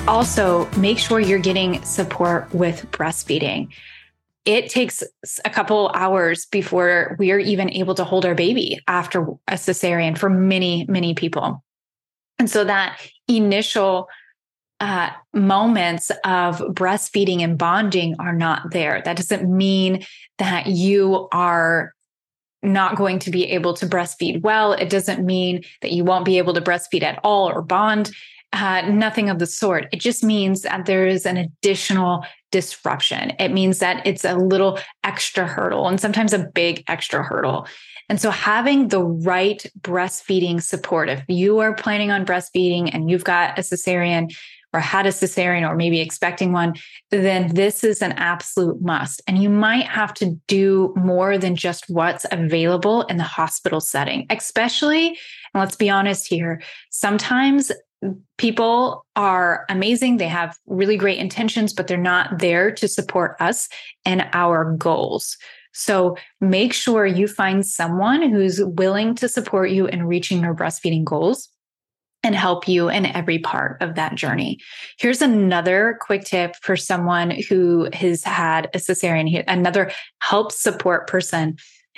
Also, 0.07 0.69
make 0.77 0.97
sure 0.97 1.19
you're 1.19 1.37
getting 1.37 1.83
support 1.83 2.53
with 2.53 2.89
breastfeeding. 2.91 3.67
It 4.45 4.69
takes 4.69 5.03
a 5.43 5.49
couple 5.49 5.91
hours 5.93 6.45
before 6.45 7.17
we 7.19 7.31
are 7.31 7.39
even 7.39 7.69
able 7.73 7.93
to 7.95 8.05
hold 8.05 8.25
our 8.25 8.33
baby 8.33 8.79
after 8.87 9.23
a 9.49 9.55
cesarean 9.55 10.17
for 10.17 10.29
many, 10.29 10.85
many 10.87 11.13
people. 11.13 11.61
And 12.39 12.49
so 12.49 12.63
that 12.63 13.01
initial 13.27 14.07
uh, 14.79 15.09
moments 15.33 16.09
of 16.23 16.59
breastfeeding 16.59 17.41
and 17.41 17.57
bonding 17.57 18.15
are 18.19 18.33
not 18.33 18.71
there. 18.71 19.01
That 19.03 19.17
doesn't 19.17 19.49
mean 19.49 20.05
that 20.37 20.67
you 20.67 21.27
are 21.33 21.93
not 22.63 22.95
going 22.95 23.19
to 23.19 23.31
be 23.31 23.45
able 23.51 23.73
to 23.73 23.85
breastfeed 23.85 24.41
well. 24.41 24.71
It 24.71 24.89
doesn't 24.89 25.25
mean 25.25 25.63
that 25.81 25.91
you 25.91 26.05
won't 26.05 26.25
be 26.25 26.37
able 26.37 26.53
to 26.53 26.61
breastfeed 26.61 27.03
at 27.03 27.19
all 27.23 27.49
or 27.49 27.61
bond. 27.61 28.11
Uh, 28.59 28.81
nothing 28.89 29.29
of 29.29 29.37
the 29.37 29.45
sort. 29.45 29.87
It 29.91 29.99
just 29.99 30.23
means 30.23 30.63
that 30.63 30.87
there 30.87 31.05
is 31.05 31.27
an 31.27 31.37
additional 31.37 32.25
disruption. 32.51 33.31
It 33.37 33.49
means 33.49 33.77
that 33.79 34.05
it's 34.05 34.25
a 34.25 34.35
little 34.35 34.79
extra 35.03 35.45
hurdle 35.45 35.87
and 35.87 36.01
sometimes 36.01 36.33
a 36.33 36.39
big 36.39 36.83
extra 36.87 37.21
hurdle. 37.21 37.67
And 38.09 38.19
so 38.19 38.31
having 38.31 38.87
the 38.87 39.03
right 39.03 39.63
breastfeeding 39.79 40.63
support, 40.63 41.07
if 41.07 41.23
you 41.27 41.59
are 41.59 41.75
planning 41.75 42.09
on 42.09 42.25
breastfeeding 42.25 42.89
and 42.93 43.11
you've 43.11 43.23
got 43.23 43.59
a 43.59 43.61
cesarean 43.61 44.33
or 44.73 44.79
had 44.79 45.05
a 45.05 45.09
cesarean 45.09 45.69
or 45.69 45.75
maybe 45.75 45.99
expecting 45.99 46.51
one, 46.51 46.73
then 47.11 47.53
this 47.53 47.83
is 47.83 48.01
an 48.01 48.13
absolute 48.13 48.81
must. 48.81 49.21
And 49.27 49.41
you 49.41 49.49
might 49.49 49.85
have 49.85 50.15
to 50.15 50.31
do 50.47 50.93
more 50.97 51.37
than 51.37 51.55
just 51.55 51.85
what's 51.89 52.25
available 52.31 53.03
in 53.03 53.17
the 53.17 53.23
hospital 53.23 53.79
setting, 53.79 54.25
especially, 54.31 55.07
and 55.07 55.61
let's 55.61 55.75
be 55.75 55.91
honest 55.91 56.27
here, 56.27 56.61
sometimes 56.89 57.71
people 58.37 59.05
are 59.15 59.65
amazing. 59.69 60.17
They 60.17 60.27
have 60.27 60.57
really 60.67 60.97
great 60.97 61.19
intentions, 61.19 61.73
but 61.73 61.87
they're 61.87 61.97
not 61.97 62.39
there 62.39 62.71
to 62.71 62.87
support 62.87 63.35
us 63.39 63.69
and 64.05 64.27
our 64.33 64.75
goals. 64.75 65.37
So 65.73 66.17
make 66.41 66.73
sure 66.73 67.05
you 67.05 67.27
find 67.27 67.65
someone 67.65 68.21
who's 68.31 68.63
willing 68.63 69.15
to 69.15 69.29
support 69.29 69.69
you 69.69 69.87
in 69.87 70.05
reaching 70.05 70.41
your 70.41 70.55
breastfeeding 70.55 71.03
goals 71.03 71.49
and 72.23 72.35
help 72.35 72.67
you 72.67 72.89
in 72.89 73.05
every 73.05 73.39
part 73.39 73.81
of 73.81 73.95
that 73.95 74.15
journey. 74.15 74.59
Here's 74.99 75.21
another 75.21 75.97
quick 76.01 76.23
tip 76.23 76.55
for 76.61 76.75
someone 76.75 77.31
who 77.47 77.89
has 77.93 78.23
had 78.23 78.69
a 78.73 78.79
cesarean, 78.79 79.43
another 79.47 79.91
help 80.19 80.51
support 80.51 81.07
person 81.07 81.57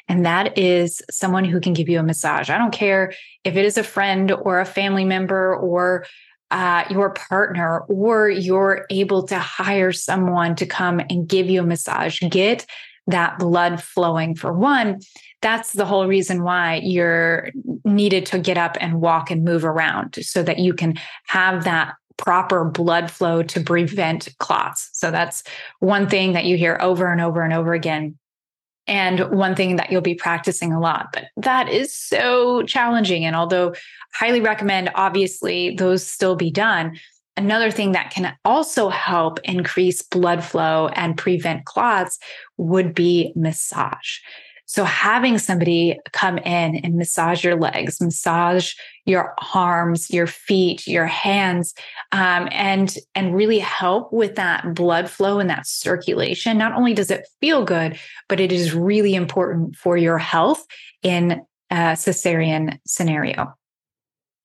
and 0.09 0.25
that 0.25 0.57
is 0.57 1.01
someone 1.09 1.45
who 1.45 1.61
can 1.61 1.73
give 1.73 1.87
you 1.87 1.99
a 1.99 2.03
massage. 2.03 2.49
I 2.49 2.57
don't 2.57 2.73
care 2.73 3.13
if 3.43 3.55
it 3.55 3.63
is 3.63 3.77
a 3.77 3.83
friend 3.83 4.31
or 4.31 4.59
a 4.59 4.65
family 4.65 5.05
member 5.05 5.55
or 5.55 6.05
uh, 6.51 6.83
your 6.89 7.11
partner, 7.11 7.81
or 7.81 8.27
you're 8.29 8.87
able 8.89 9.21
to 9.27 9.37
hire 9.37 9.91
someone 9.91 10.55
to 10.55 10.65
come 10.65 10.99
and 10.99 11.27
give 11.27 11.47
you 11.47 11.61
a 11.61 11.65
massage. 11.65 12.19
Get 12.21 12.65
that 13.05 13.37
blood 13.37 13.83
flowing 13.83 14.35
for 14.35 14.51
one. 14.51 14.99
That's 15.41 15.73
the 15.73 15.85
whole 15.85 16.07
reason 16.07 16.43
why 16.43 16.81
you're 16.83 17.49
needed 17.85 18.25
to 18.27 18.39
get 18.39 18.57
up 18.57 18.77
and 18.81 18.99
walk 18.99 19.31
and 19.31 19.43
move 19.43 19.63
around 19.63 20.17
so 20.21 20.43
that 20.43 20.59
you 20.59 20.73
can 20.73 20.95
have 21.27 21.63
that 21.65 21.93
proper 22.17 22.65
blood 22.65 23.09
flow 23.09 23.41
to 23.43 23.61
prevent 23.61 24.27
clots. 24.39 24.89
So 24.93 25.09
that's 25.11 25.43
one 25.79 26.09
thing 26.09 26.33
that 26.33 26.45
you 26.45 26.57
hear 26.57 26.77
over 26.81 27.11
and 27.11 27.21
over 27.21 27.43
and 27.43 27.53
over 27.53 27.73
again 27.73 28.18
and 28.89 29.29
one 29.29 29.55
thing 29.55 29.75
that 29.75 29.91
you'll 29.91 30.01
be 30.01 30.15
practicing 30.15 30.73
a 30.73 30.79
lot. 30.79 31.09
But 31.13 31.25
that 31.37 31.69
is 31.69 31.93
so 31.95 32.63
challenging. 32.63 33.23
And 33.23 33.35
although 33.35 33.75
highly 34.13 34.41
recommend, 34.41 34.89
obviously, 34.95 35.75
those 35.75 36.05
still 36.05 36.35
be 36.35 36.49
done. 36.49 36.97
Another 37.37 37.69
thing 37.71 37.93
that 37.93 38.09
can 38.09 38.35
also 38.43 38.89
help 38.89 39.39
increase 39.43 40.01
blood 40.01 40.43
flow 40.43 40.89
and 40.95 41.15
prevent 41.17 41.65
clots 41.65 42.17
would 42.57 42.95
be 42.95 43.31
massage. 43.35 44.17
So 44.69 44.83
having 44.83 45.39
somebody 45.39 45.97
come 46.13 46.37
in 46.37 46.75
and 46.75 46.93
massage 46.93 47.43
your 47.43 47.55
legs, 47.55 47.99
massage 47.99 48.75
your 49.03 49.33
arms, 49.55 50.11
your 50.11 50.27
feet, 50.27 50.85
your 50.85 51.07
hands, 51.07 51.73
um, 52.11 52.47
and 52.51 52.95
and 53.15 53.33
really 53.33 53.57
help 53.57 54.13
with 54.13 54.35
that 54.35 54.75
blood 54.75 55.09
flow 55.09 55.39
and 55.39 55.49
that 55.49 55.65
circulation. 55.65 56.55
Not 56.59 56.73
only 56.73 56.93
does 56.93 57.09
it 57.09 57.27
feel 57.41 57.65
good, 57.65 57.97
but 58.27 58.39
it 58.39 58.51
is 58.51 58.75
really 58.75 59.15
important 59.15 59.75
for 59.75 59.97
your 59.97 60.19
health 60.19 60.63
in 61.01 61.41
a 61.71 61.95
cesarean 61.95 62.77
scenario. 62.85 63.51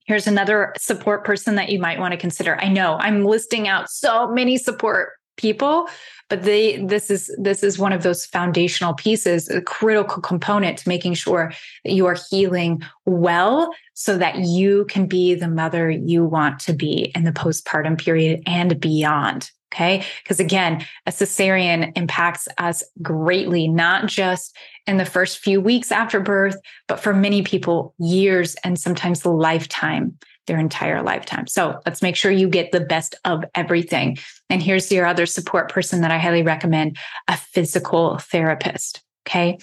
Here's 0.07 0.27
another 0.27 0.73
support 0.79 1.27
person 1.27 1.57
that 1.57 1.69
you 1.69 1.79
might 1.79 2.01
want 2.01 2.13
to 2.13 2.19
consider. 2.19 2.59
I 2.59 2.71
know 2.71 2.97
I'm 2.99 3.27
listing 3.27 3.69
out 3.69 3.91
so 3.91 4.27
many 4.29 4.57
support 4.57 5.11
people, 5.37 5.89
but 6.29 6.43
they 6.43 6.85
this 6.85 7.11
is 7.11 7.35
this 7.39 7.63
is 7.63 7.79
one 7.79 7.93
of 7.93 8.03
those 8.03 8.27
foundational 8.27 8.95
pieces, 8.95 9.49
a 9.49 9.61
critical 9.61 10.23
component 10.23 10.79
to 10.79 10.89
making 10.89 11.15
sure 11.15 11.53
that 11.85 11.93
you 11.93 12.07
are 12.07 12.17
healing 12.31 12.83
well 13.05 13.73
so 13.95 14.17
that 14.19 14.39
you 14.39 14.85
can 14.87 15.07
be 15.07 15.35
the 15.35 15.49
mother 15.49 15.91
you 15.91 16.25
want 16.25 16.59
to 16.61 16.73
be 16.73 17.13
in 17.15 17.25
the 17.25 17.33
postpartum 17.33 17.99
period 17.99 18.43
and 18.47 18.81
beyond. 18.81 19.51
Okay. 19.75 20.05
Because 20.23 20.39
again, 20.39 20.87
a 21.05 21.11
cesarean 21.11 21.97
impacts 21.97 22.47
us 22.59 22.85
greatly, 23.03 23.67
not 23.67 24.07
just 24.07 24.57
in 24.87 24.99
the 24.99 25.05
first 25.05 25.39
few 25.39 25.61
weeks 25.61 25.91
after 25.91 26.21
birth, 26.21 26.57
but 26.87 27.01
for 27.01 27.13
many 27.13 27.43
people, 27.43 27.93
years 27.99 28.55
and 28.63 28.79
sometimes 28.79 29.27
lifetime, 29.27 30.17
their 30.47 30.59
entire 30.59 31.03
lifetime. 31.03 31.47
So 31.47 31.81
let's 31.87 32.03
make 32.03 32.17
sure 32.17 32.31
you 32.31 32.49
get 32.49 32.73
the 32.73 32.81
best 32.81 33.15
of 33.25 33.45
everything. 33.55 34.19
And 34.51 34.63
here's 34.63 34.91
your 34.93 35.07
other 35.07 35.27
support 35.27 35.71
person 35.71 36.03
that 36.03 36.11
I 36.11 36.19
highly 36.19 36.43
recommend 36.43 36.99
a 37.29 37.37
physical 37.37 38.19
therapist. 38.19 39.03
Okay. 39.27 39.59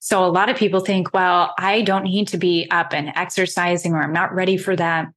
So 0.00 0.24
a 0.24 0.26
lot 0.26 0.50
of 0.50 0.56
people 0.56 0.80
think, 0.80 1.12
well, 1.14 1.54
I 1.58 1.82
don't 1.82 2.04
need 2.04 2.28
to 2.28 2.38
be 2.38 2.68
up 2.70 2.92
and 2.92 3.12
exercising 3.16 3.92
or 3.92 4.02
I'm 4.02 4.12
not 4.12 4.34
ready 4.34 4.56
for 4.56 4.76
that. 4.76 5.08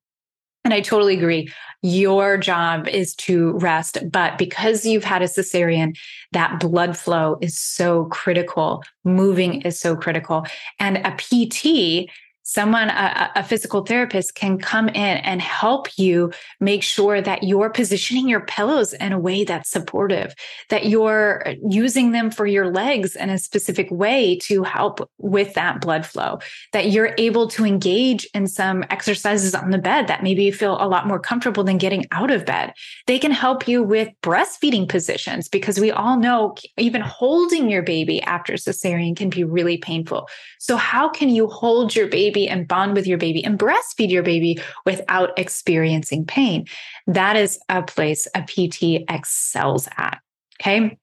And 0.64 0.74
I 0.74 0.82
totally 0.82 1.16
agree. 1.16 1.52
Your 1.82 2.38
job 2.38 2.88
is 2.88 3.16
to 3.16 3.54
rest. 3.54 3.98
But 4.12 4.38
because 4.38 4.86
you've 4.86 5.04
had 5.04 5.22
a 5.22 5.26
cesarean, 5.26 5.98
that 6.32 6.60
blood 6.60 6.98
flow 6.98 7.38
is 7.42 7.58
so 7.58 8.06
critical. 8.06 8.84
Moving 9.04 9.62
is 9.62 9.80
so 9.80 9.96
critical. 9.96 10.46
And 10.80 10.98
a 10.98 11.12
PT 11.12 12.10
someone 12.50 12.90
a, 12.90 13.32
a, 13.36 13.44
physical 13.44 13.86
therapist 13.86 14.34
can 14.34 14.58
come 14.58 14.90
in 14.90 15.18
and 15.18 15.40
help 15.40 16.00
you 16.00 16.32
make 16.60 16.82
sure 16.82 17.22
that 17.22 17.44
you're 17.44 17.70
positioning 17.70 18.28
your 18.28 18.40
pillows 18.40 18.92
in 18.94 19.12
a 19.14 19.20
way 19.20 19.44
that's 19.44 19.70
supportive 19.70 20.34
that 20.70 20.88
you're 20.88 21.46
using 21.70 22.12
them 22.12 22.32
for 22.32 22.48
your 22.48 22.72
legs 22.72 23.16
in 23.16 23.30
a 23.30 23.38
specific 23.38 23.88
way 23.92 24.36
to 24.36 24.64
help 24.64 25.08
with 25.20 25.54
that 25.54 25.80
blood 25.80 26.04
flow 26.08 26.40
that 26.74 26.90
you're 26.90 27.14
able 27.20 27.48
to 27.48 27.66
engage 27.66 28.28
in 28.34 28.48
some 28.48 28.84
exercises 28.90 29.54
on 29.54 29.70
the 29.70 29.78
bed 29.78 30.08
that 30.08 30.24
maybe 30.24 30.44
you 30.44 30.52
feel 30.52 30.78
a 30.82 30.88
lot 30.88 31.06
more 31.06 31.20
comfortable 31.20 31.64
than 31.64 31.78
getting 31.78 32.04
out 32.12 32.32
of 32.32 32.48
bed. 32.48 32.74
They 33.06 33.20
can 33.20 33.32
help 33.32 33.68
you 33.68 33.84
with 33.84 34.10
breastfeeding 34.24 34.90
positions 34.90 35.48
because 35.48 35.80
we 35.80 35.92
all 35.92 36.18
know 36.18 36.56
even 36.78 37.02
holding 37.02 37.70
your 37.70 37.84
baby 37.84 38.24
after 38.24 38.54
cesarean 38.54 39.16
can 39.16 39.30
be 39.30 39.44
really 39.44 39.78
painful. 39.78 40.28
So 40.58 40.78
how 40.78 41.10
can 41.10 41.30
you 41.30 41.48
hold 41.48 41.96
your 41.96 42.08
baby 42.08 42.39
baby 42.40 42.50
and 42.50 42.68
bond 42.68 42.96
with 42.96 43.08
your 43.08 43.18
baby 43.18 43.44
and 43.44 43.60
breastfeed 43.60 44.10
your 44.10 44.24
baby 44.24 44.60
without 44.86 45.38
experiencing 45.38 46.26
pain. 46.26 46.66
That 47.08 47.36
is 47.36 47.60
a 47.70 47.84
place 47.84 48.28
a 48.36 48.42
PT 48.42 49.04
excels 49.10 49.88
at. 49.98 50.20
Okay. 50.62 50.98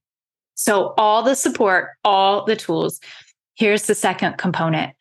So, 0.54 0.94
all 0.96 1.22
the 1.22 1.34
support, 1.34 1.90
all 2.04 2.44
the 2.44 2.56
tools. 2.56 3.00
Here's 3.54 3.86
the 3.86 3.94
second 3.94 4.38
component 4.38 4.94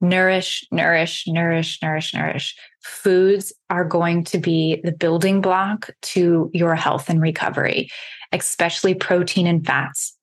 nourish, 0.00 0.66
nourish, 0.70 1.24
nourish, 1.26 1.78
nourish, 1.82 2.14
nourish. 2.14 2.54
Foods 2.82 3.52
are 3.70 3.84
going 3.84 4.24
to 4.24 4.38
be 4.38 4.80
the 4.84 4.92
building 4.92 5.40
block 5.40 5.90
to 6.02 6.50
your 6.52 6.74
health 6.74 7.08
and 7.08 7.20
recovery, 7.20 7.88
especially 8.32 8.94
protein 8.94 9.46
and 9.46 9.66
fats 9.66 10.16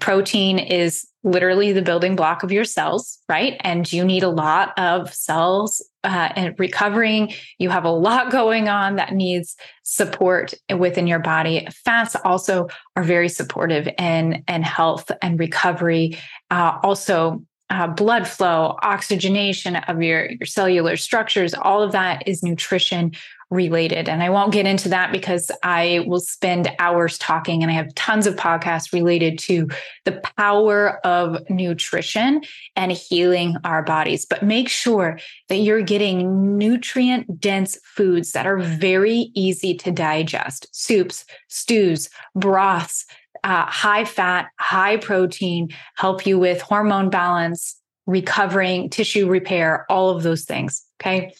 protein 0.00 0.58
is 0.58 1.06
literally 1.24 1.72
the 1.72 1.82
building 1.82 2.14
block 2.14 2.42
of 2.42 2.52
your 2.52 2.64
cells, 2.64 3.18
right? 3.28 3.56
And 3.60 3.90
you 3.90 4.04
need 4.04 4.22
a 4.22 4.28
lot 4.28 4.78
of 4.78 5.12
cells 5.12 5.82
uh, 6.04 6.28
and 6.36 6.54
recovering. 6.58 7.32
You 7.58 7.70
have 7.70 7.84
a 7.84 7.90
lot 7.90 8.30
going 8.30 8.68
on 8.68 8.96
that 8.96 9.14
needs 9.14 9.56
support 9.82 10.54
within 10.76 11.06
your 11.06 11.18
body. 11.18 11.66
Fats 11.84 12.14
also 12.24 12.68
are 12.94 13.02
very 13.02 13.30
supportive 13.30 13.88
in, 13.98 14.44
in 14.46 14.62
health 14.62 15.10
and 15.22 15.40
recovery. 15.40 16.18
Uh, 16.50 16.78
also, 16.82 17.42
uh, 17.70 17.86
blood 17.86 18.28
flow, 18.28 18.76
oxygenation 18.82 19.76
of 19.76 20.02
your, 20.02 20.30
your 20.30 20.46
cellular 20.46 20.96
structures, 20.96 21.54
all 21.54 21.82
of 21.82 21.92
that 21.92 22.28
is 22.28 22.42
nutrition 22.42 23.10
related. 23.54 24.08
And 24.08 24.22
I 24.22 24.30
won't 24.30 24.52
get 24.52 24.66
into 24.66 24.88
that 24.90 25.12
because 25.12 25.50
I 25.62 26.04
will 26.06 26.20
spend 26.20 26.70
hours 26.78 27.16
talking 27.16 27.62
and 27.62 27.70
I 27.70 27.74
have 27.74 27.94
tons 27.94 28.26
of 28.26 28.36
podcasts 28.36 28.92
related 28.92 29.38
to 29.40 29.68
the 30.04 30.20
power 30.36 30.98
of 31.06 31.48
nutrition 31.48 32.42
and 32.76 32.92
healing 32.92 33.56
our 33.64 33.82
bodies. 33.82 34.26
But 34.26 34.42
make 34.42 34.68
sure 34.68 35.18
that 35.48 35.58
you're 35.58 35.82
getting 35.82 36.58
nutrient 36.58 37.40
dense 37.40 37.78
foods 37.84 38.32
that 38.32 38.46
are 38.46 38.58
very 38.58 39.30
easy 39.34 39.74
to 39.76 39.90
digest 39.90 40.66
soups, 40.72 41.24
stews, 41.48 42.10
broths, 42.34 43.06
uh, 43.44 43.66
high 43.66 44.04
fat, 44.04 44.48
high 44.58 44.96
protein, 44.96 45.68
help 45.96 46.26
you 46.26 46.38
with 46.38 46.60
hormone 46.60 47.10
balance, 47.10 47.80
recovering, 48.06 48.90
tissue 48.90 49.28
repair, 49.28 49.86
all 49.88 50.10
of 50.10 50.22
those 50.22 50.44
things. 50.44 50.84
Okay 51.00 51.32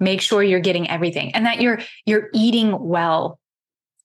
make 0.00 0.20
sure 0.20 0.42
you're 0.42 0.60
getting 0.60 0.88
everything 0.90 1.34
and 1.34 1.46
that 1.46 1.60
you're 1.60 1.80
you're 2.06 2.28
eating 2.32 2.76
well 2.78 3.38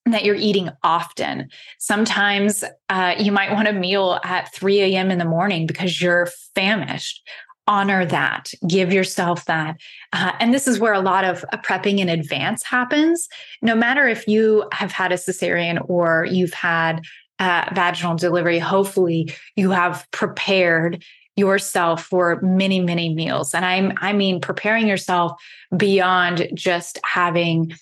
that 0.06 0.26
you're 0.26 0.36
eating 0.36 0.70
often. 0.84 1.50
Sometimes 1.78 2.64
uh, 2.90 3.16
you 3.20 3.32
might 3.32 3.52
want 3.52 3.68
a 3.68 3.74
meal 3.74 4.20
at 4.24 4.52
3 4.54 4.82
a.m 4.82 5.12
in 5.12 5.20
the 5.20 5.26
morning 5.26 5.68
because 5.68 6.02
you're 6.02 6.30
famished. 6.56 7.28
Honor 7.68 8.06
that. 8.06 8.52
Give 8.68 8.92
yourself 8.92 9.46
that. 9.46 9.78
Uh, 10.12 10.32
and 10.40 10.52
this 10.54 10.68
is 10.68 10.80
where 10.80 10.94
a 10.94 11.02
lot 11.02 11.24
of 11.24 11.46
uh, 11.52 11.58
prepping 11.58 12.00
in 12.00 12.10
advance 12.10 12.64
happens. 12.64 13.28
No 13.62 13.76
matter 13.76 14.08
if 14.08 14.28
you 14.28 14.68
have 14.72 14.92
had 14.92 15.12
a 15.12 15.16
cesarean 15.16 15.80
or 15.88 16.26
you've 16.26 16.54
had 16.54 17.02
uh, 17.40 17.66
vaginal 17.74 18.16
delivery 18.16 18.60
hopefully 18.60 19.34
you 19.56 19.72
have 19.72 20.06
prepared 20.12 21.04
yourself 21.40 22.06
for 22.06 22.40
many 22.42 22.80
many 22.80 23.14
meals. 23.14 23.54
And 23.54 23.66
i'm 23.66 23.94
i 24.02 24.14
mean 24.14 24.42
preparing 24.42 24.88
yourself 24.88 25.42
beyond 25.76 26.50
just 26.54 27.00
having 27.04 27.74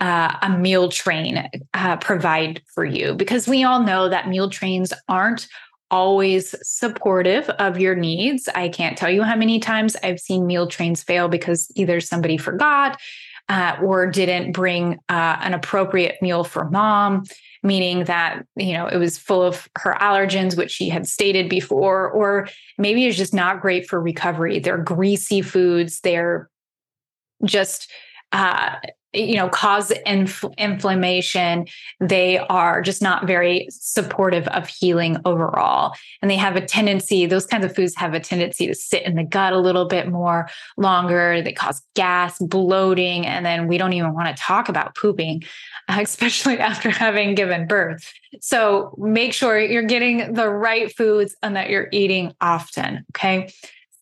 uh, 0.00 0.36
a 0.42 0.50
meal 0.50 0.90
train 0.90 1.48
uh, 1.72 1.96
provide 1.96 2.60
for 2.74 2.84
you. 2.84 3.14
Because 3.14 3.48
we 3.48 3.64
all 3.64 3.80
know 3.80 4.10
that 4.10 4.28
meal 4.28 4.50
trains 4.50 4.92
aren't 5.08 5.48
always 5.90 6.54
supportive 6.62 7.48
of 7.48 7.80
your 7.80 7.94
needs. 7.94 8.48
I 8.54 8.68
can't 8.68 8.98
tell 8.98 9.10
you 9.10 9.22
how 9.22 9.36
many 9.36 9.58
times 9.58 9.96
i've 10.02 10.20
seen 10.20 10.46
meal 10.46 10.66
trains 10.66 11.02
fail 11.02 11.28
because 11.28 11.70
either 11.76 12.00
somebody 12.00 12.36
forgot 12.36 13.00
uh, 13.48 13.76
or 13.82 14.06
didn't 14.06 14.52
bring 14.52 14.98
uh, 15.08 15.36
an 15.40 15.54
appropriate 15.54 16.20
meal 16.20 16.44
for 16.44 16.68
mom 16.70 17.24
meaning 17.66 18.04
that 18.04 18.46
you 18.56 18.72
know 18.72 18.86
it 18.86 18.96
was 18.96 19.18
full 19.18 19.42
of 19.42 19.68
her 19.76 19.94
allergens 20.00 20.56
which 20.56 20.70
she 20.70 20.88
had 20.88 21.06
stated 21.06 21.48
before 21.48 22.08
or 22.10 22.48
maybe 22.78 23.06
it's 23.06 23.16
just 23.16 23.34
not 23.34 23.60
great 23.60 23.88
for 23.88 24.00
recovery. 24.00 24.58
They're 24.58 24.78
greasy 24.78 25.42
foods. 25.42 26.00
They're 26.00 26.48
just 27.44 27.90
uh, 28.32 28.76
you 29.16 29.36
know 29.36 29.48
cause 29.48 29.90
inf- 30.04 30.44
inflammation 30.58 31.66
they 32.00 32.38
are 32.38 32.82
just 32.82 33.00
not 33.00 33.26
very 33.26 33.66
supportive 33.70 34.46
of 34.48 34.68
healing 34.68 35.16
overall. 35.24 35.94
And 36.20 36.30
they 36.30 36.36
have 36.36 36.56
a 36.56 36.64
tendency 36.64 37.26
those 37.26 37.46
kinds 37.46 37.64
of 37.64 37.74
foods 37.74 37.94
have 37.96 38.14
a 38.14 38.20
tendency 38.20 38.66
to 38.66 38.74
sit 38.74 39.02
in 39.02 39.14
the 39.14 39.24
gut 39.24 39.52
a 39.52 39.58
little 39.58 39.86
bit 39.86 40.08
more 40.08 40.48
longer. 40.76 41.40
They 41.42 41.52
cause 41.52 41.82
gas 41.94 42.38
bloating 42.38 43.26
and 43.26 43.44
then 43.44 43.68
we 43.68 43.78
don't 43.78 43.92
even 43.92 44.12
want 44.12 44.28
to 44.28 44.42
talk 44.42 44.68
about 44.68 44.94
pooping 44.94 45.44
especially 45.88 46.58
after 46.58 46.90
having 46.90 47.34
given 47.34 47.66
birth. 47.66 48.12
So 48.40 48.94
make 48.98 49.32
sure 49.32 49.58
you're 49.58 49.82
getting 49.82 50.34
the 50.34 50.50
right 50.50 50.94
foods 50.94 51.36
and 51.42 51.56
that 51.56 51.70
you're 51.70 51.88
eating 51.92 52.34
often 52.40 53.04
okay? 53.10 53.52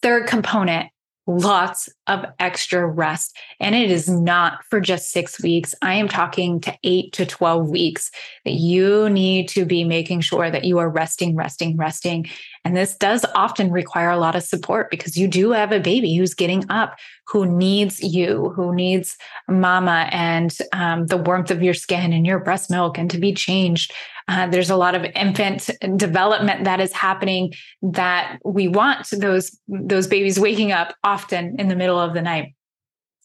Third 0.02 0.26
component 0.26 0.90
lots 1.26 1.88
of 2.06 2.24
extra 2.38 2.86
rest. 2.86 3.36
And 3.60 3.74
it 3.74 3.90
is 3.90 4.08
not 4.08 4.64
for 4.68 4.80
just 4.80 5.10
six 5.10 5.42
weeks. 5.42 5.74
I 5.80 5.94
am 5.94 6.08
talking 6.08 6.60
to 6.60 6.76
eight 6.84 7.12
to 7.14 7.24
12 7.24 7.68
weeks 7.68 8.10
that 8.44 8.52
you 8.52 9.08
need 9.08 9.48
to 9.50 9.64
be 9.64 9.84
making 9.84 10.20
sure 10.20 10.50
that 10.50 10.64
you 10.64 10.78
are 10.78 10.88
resting, 10.88 11.34
resting, 11.34 11.76
resting. 11.76 12.28
And 12.64 12.76
this 12.76 12.96
does 12.96 13.24
often 13.34 13.70
require 13.70 14.10
a 14.10 14.18
lot 14.18 14.36
of 14.36 14.42
support 14.42 14.90
because 14.90 15.16
you 15.16 15.26
do 15.26 15.52
have 15.52 15.72
a 15.72 15.80
baby 15.80 16.14
who's 16.14 16.34
getting 16.34 16.64
up, 16.70 16.96
who 17.26 17.46
needs 17.46 18.02
you, 18.02 18.52
who 18.54 18.74
needs 18.74 19.16
mama 19.48 20.08
and 20.12 20.56
um, 20.72 21.06
the 21.06 21.16
warmth 21.16 21.50
of 21.50 21.62
your 21.62 21.74
skin 21.74 22.12
and 22.12 22.26
your 22.26 22.38
breast 22.38 22.70
milk 22.70 22.98
and 22.98 23.10
to 23.10 23.18
be 23.18 23.32
changed. 23.32 23.92
Uh, 24.26 24.46
there's 24.46 24.70
a 24.70 24.76
lot 24.76 24.94
of 24.94 25.04
infant 25.14 25.70
development 25.96 26.64
that 26.64 26.80
is 26.80 26.92
happening 26.92 27.52
that 27.82 28.38
we 28.44 28.68
want 28.68 29.06
those 29.10 29.58
those 29.68 30.06
babies 30.06 30.40
waking 30.40 30.72
up 30.72 30.94
often 31.04 31.56
in 31.58 31.68
the 31.68 31.76
middle 31.76 32.00
of 32.00 32.14
the 32.14 32.22
night. 32.22 32.54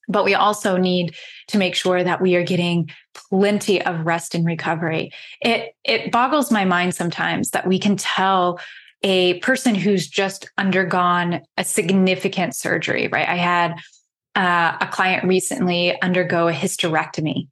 But 0.10 0.26
we 0.26 0.34
also 0.34 0.76
need 0.76 1.16
to 1.50 1.58
make 1.58 1.76
sure 1.76 2.04
that 2.04 2.22
we 2.22 2.36
are 2.36 2.44
getting 2.44 2.90
plenty 3.14 3.82
of 3.82 4.06
rest 4.06 4.36
and 4.36 4.46
recovery. 4.46 5.12
It 5.42 5.74
it 5.86 6.12
boggles 6.12 6.52
my 6.52 6.66
mind 6.66 6.96
sometimes 6.96 7.52
that 7.52 7.68
we 7.68 7.80
can 7.80 7.96
tell 7.96 8.60
a 9.02 9.40
person 9.40 9.76
who's 9.76 10.06
just 10.06 10.50
undergone 10.58 11.42
a 11.56 11.64
significant 11.64 12.54
surgery 12.54 13.08
right? 13.08 13.28
I 13.28 13.38
had 13.38 13.80
uh, 14.36 14.78
a 14.82 14.88
client 14.88 15.24
recently 15.24 16.00
undergo 16.02 16.50
a 16.50 16.54
hysterectomy, 16.54 17.48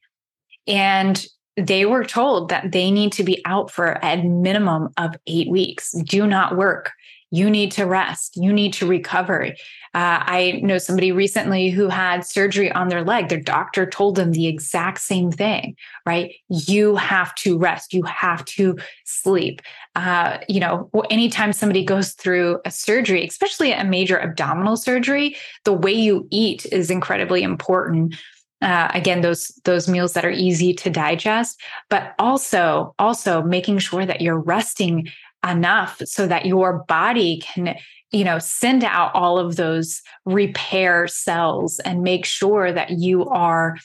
and 0.68 1.26
they 1.58 1.86
were 1.86 2.04
told 2.04 2.50
that 2.50 2.72
they 2.72 2.92
need 2.92 3.12
to 3.14 3.24
be 3.24 3.42
out 3.46 3.72
for 3.72 4.00
a 4.04 4.18
minimum 4.24 4.90
of 4.98 5.16
eight 5.26 5.50
weeks. 5.50 5.92
Do 5.92 6.28
not 6.28 6.56
work. 6.56 6.92
You 7.30 7.50
need 7.50 7.72
to 7.74 7.86
rest. 7.86 8.38
You 8.38 8.54
need 8.54 8.72
to 8.74 8.88
recover. 8.88 9.48
Uh, 9.94 10.24
I 10.24 10.62
know 10.64 10.78
somebody 10.78 11.12
recently 11.12 11.70
who 11.70 11.90
had 11.90 12.26
surgery 12.26 12.72
on 12.72 12.88
their 12.88 13.04
leg. 13.04 13.28
Their 13.28 13.42
doctor 13.42 13.86
told 13.86 14.16
them 14.16 14.32
the 14.32 14.48
exact 14.48 15.00
same 15.00 15.32
thing, 15.32 15.76
right? 16.06 16.36
You 16.48 16.96
have 16.96 17.36
to 17.36 17.58
rest. 17.58 17.94
You 17.94 18.04
have 18.04 18.46
to 18.46 18.78
sleep. 19.04 19.62
Uh, 19.96 20.38
you 20.48 20.62
know, 20.62 20.90
anytime 21.10 21.52
somebody 21.52 21.84
goes 21.84 22.14
through 22.14 22.62
a 22.64 22.72
surgery, 22.72 23.26
especially 23.26 23.74
a 23.74 23.84
major 23.84 24.22
abdominal 24.22 24.78
surgery, 24.78 25.36
the 25.66 25.74
way 25.74 25.94
you 25.94 26.28
eat 26.32 26.66
is 26.72 26.90
incredibly 26.90 27.44
important. 27.44 28.16
Uh, 28.60 28.90
again 28.96 29.22
those 29.22 29.50
those 29.66 29.88
meals 29.88 30.14
that 30.14 30.26
are 30.26 30.32
easy 30.32 30.74
to 30.74 30.90
digest 30.90 31.62
but 31.92 32.16
also 32.18 32.96
also 32.98 33.44
making 33.44 33.78
sure 33.78 34.04
that 34.04 34.20
you're 34.20 34.40
resting 34.40 35.08
enough 35.48 36.02
so 36.06 36.26
that 36.26 36.48
your 36.48 36.84
body 36.88 37.40
can 37.42 37.76
you 38.12 38.24
know 38.24 38.40
send 38.40 38.84
out 38.84 39.14
all 39.14 39.38
of 39.38 39.58
those 39.58 40.02
repair 40.26 41.08
cells 41.08 41.80
and 41.80 42.02
make 42.02 42.26
sure 42.26 42.72
that 42.72 42.90
you 42.90 43.26
are 43.26 43.78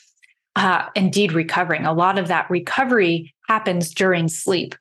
uh, 0.55 0.85
indeed 0.95 1.31
recovering. 1.31 1.85
A 1.85 1.93
lot 1.93 2.17
of 2.17 2.27
that 2.27 2.49
recovery 2.49 3.33
happens 3.47 3.93
during 3.93 4.27
sleep. 4.27 4.75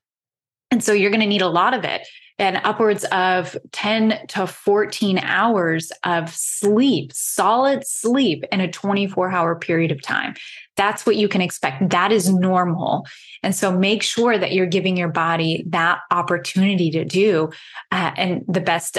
And 0.71 0.83
so 0.83 0.93
you're 0.93 1.11
going 1.11 1.21
to 1.21 1.27
need 1.27 1.43
a 1.43 1.49
lot 1.49 1.75
of 1.75 1.85
it 1.85 2.07
and 2.43 2.61
upwards 2.65 3.05
of 3.13 3.57
10 3.71 4.27
to 4.27 4.49
14 4.49 5.19
hours 5.21 5.93
of 6.03 6.29
sleep, 6.29 7.13
solid 7.15 7.87
sleep 7.87 8.45
in 8.51 8.61
a 8.61 8.71
24 8.71 9.31
hour 9.31 9.55
period 9.55 9.93
of 9.93 10.03
time. 10.03 10.35
That's 10.77 11.07
what 11.07 11.15
you 11.15 11.29
can 11.29 11.41
expect. 11.41 11.91
That 11.91 12.11
is 12.11 12.33
normal. 12.33 13.07
And 13.45 13.55
so 13.55 13.77
make 13.77 14.03
sure 14.03 14.37
that 14.37 14.53
you're 14.53 14.67
giving 14.67 14.97
your 14.97 15.09
body 15.09 15.65
that 15.69 16.01
opportunity 16.11 16.91
to 16.91 17.05
do 17.05 17.51
uh, 17.93 18.11
and 18.17 18.45
the 18.49 18.61
best 18.61 18.99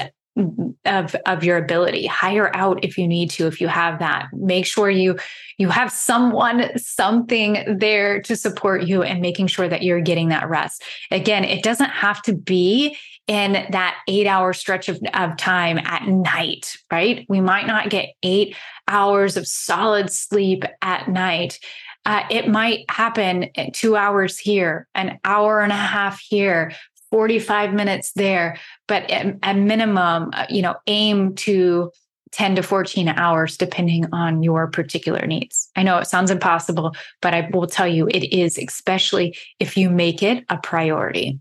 of 0.86 1.16
of 1.28 1.44
your 1.44 1.58
ability 1.58 2.08
hire 2.08 2.50
out 2.56 2.84
if 2.84 2.98
you 2.98 3.08
need 3.08 3.30
to 3.30 3.46
if 3.46 3.62
you 3.62 3.68
have 3.68 4.00
that 4.00 4.26
make 4.34 4.66
sure 4.66 4.90
you 4.90 5.16
you 5.60 5.70
have 5.70 5.92
someone 5.92 6.76
something 6.76 7.78
there 7.78 8.20
to 8.20 8.36
support 8.36 8.82
you 8.82 9.04
and 9.04 9.22
making 9.22 9.46
sure 9.46 9.68
that 9.68 9.84
you're 9.84 10.02
getting 10.02 10.30
that 10.30 10.50
rest 10.50 10.84
again 11.12 11.44
it 11.44 11.62
doesn't 11.62 11.92
have 11.92 12.20
to 12.20 12.34
be 12.34 12.98
in 13.28 13.54
that 13.72 13.98
eight 14.08 14.28
hour 14.28 14.54
stretch 14.54 14.90
of, 14.90 15.00
of 15.14 15.38
time 15.38 15.78
at 15.78 16.08
night, 16.08 16.76
right? 16.92 17.26
We 17.30 17.42
might 17.42 17.68
not 17.68 17.90
get 17.90 18.10
eight 18.22 18.56
hours 18.88 19.38
of 19.38 19.48
solid 19.48 20.12
sleep 20.12 20.64
at 20.82 21.08
night. 21.08 21.60
Uh, 22.06 22.24
it 22.30 22.50
might 22.50 22.90
happen 22.92 23.50
two 23.74 23.96
hours 23.96 24.38
here, 24.38 24.88
an 24.94 25.20
hour 25.24 25.62
and 25.62 25.72
a 25.72 25.76
half 25.76 26.20
here, 26.20 26.74
45 27.12 27.74
minutes 27.74 28.12
there, 28.14 28.58
but 28.88 29.10
at, 29.10 29.38
at 29.42 29.56
minimum, 29.56 30.32
uh, 30.34 30.46
you 30.50 30.62
know, 30.62 30.76
aim 30.88 31.36
to 31.36 31.92
10 32.34 32.56
to 32.56 32.64
14 32.64 33.08
hours, 33.10 33.58
depending 33.58 34.08
on 34.12 34.44
your 34.44 34.68
particular 34.68 35.26
needs. 35.28 35.70
I 35.76 35.84
know 35.84 36.00
it 36.00 36.08
sounds 36.08 36.32
impossible, 36.32 36.96
but 37.22 37.34
I 37.34 37.48
will 37.54 37.68
tell 37.68 37.88
you 37.88 38.08
it 38.08 38.36
is, 38.36 38.58
especially 38.58 39.38
if 39.60 39.78
you 39.78 39.90
make 39.90 40.24
it 40.24 40.44
a 40.50 40.58
priority. 40.58 41.40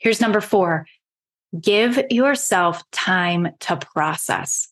Here's 0.00 0.20
number 0.20 0.40
four 0.40 0.86
give 1.60 2.00
yourself 2.10 2.82
time 2.90 3.48
to 3.60 3.76
process. 3.76 4.68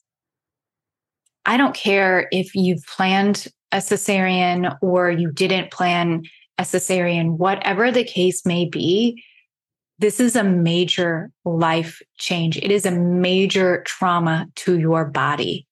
I 1.45 1.57
don't 1.57 1.75
care 1.75 2.29
if 2.31 2.55
you've 2.55 2.85
planned 2.87 3.49
a 3.73 3.79
cesarean 3.79 4.77
or 4.81 5.11
you 5.11 5.31
didn't 5.31 5.71
plan 5.71 6.23
a 6.59 6.63
cesarean, 6.63 7.37
whatever 7.37 7.91
the 7.91 8.05
case 8.05 8.45
may 8.45 8.65
be, 8.65 9.23
this 9.99 10.21
is 10.21 10.37
a 10.37 10.45
major 10.45 11.31
life 11.45 12.01
change. 12.19 12.57
It 12.57 12.71
is 12.71 12.87
a 12.87 12.91
major 12.91 13.83
trauma 13.87 14.47
to 14.57 14.79
your 14.79 15.05
body. 15.05 15.67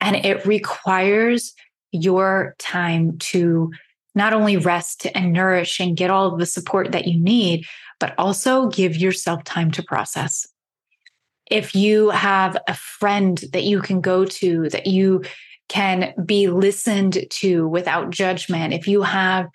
And 0.00 0.16
it 0.16 0.44
requires 0.44 1.54
your 1.90 2.54
time 2.58 3.18
to 3.18 3.72
not 4.14 4.32
only 4.32 4.56
rest 4.56 5.06
and 5.14 5.32
nourish 5.32 5.80
and 5.80 5.96
get 5.96 6.10
all 6.10 6.32
of 6.32 6.38
the 6.38 6.46
support 6.46 6.92
that 6.92 7.06
you 7.06 7.18
need, 7.18 7.64
but 8.00 8.14
also 8.18 8.68
give 8.68 8.96
yourself 8.96 9.44
time 9.44 9.70
to 9.72 9.82
process. 9.82 10.46
If 11.50 11.74
you 11.74 12.10
have 12.10 12.56
a 12.66 12.74
friend 12.74 13.42
that 13.52 13.64
you 13.64 13.80
can 13.80 14.00
go 14.00 14.24
to, 14.24 14.68
that 14.70 14.86
you 14.86 15.22
can 15.68 16.14
be 16.24 16.48
listened 16.48 17.26
to 17.30 17.68
without 17.68 18.10
judgment, 18.10 18.74
if 18.74 18.88
you 18.88 19.02
have 19.02 19.48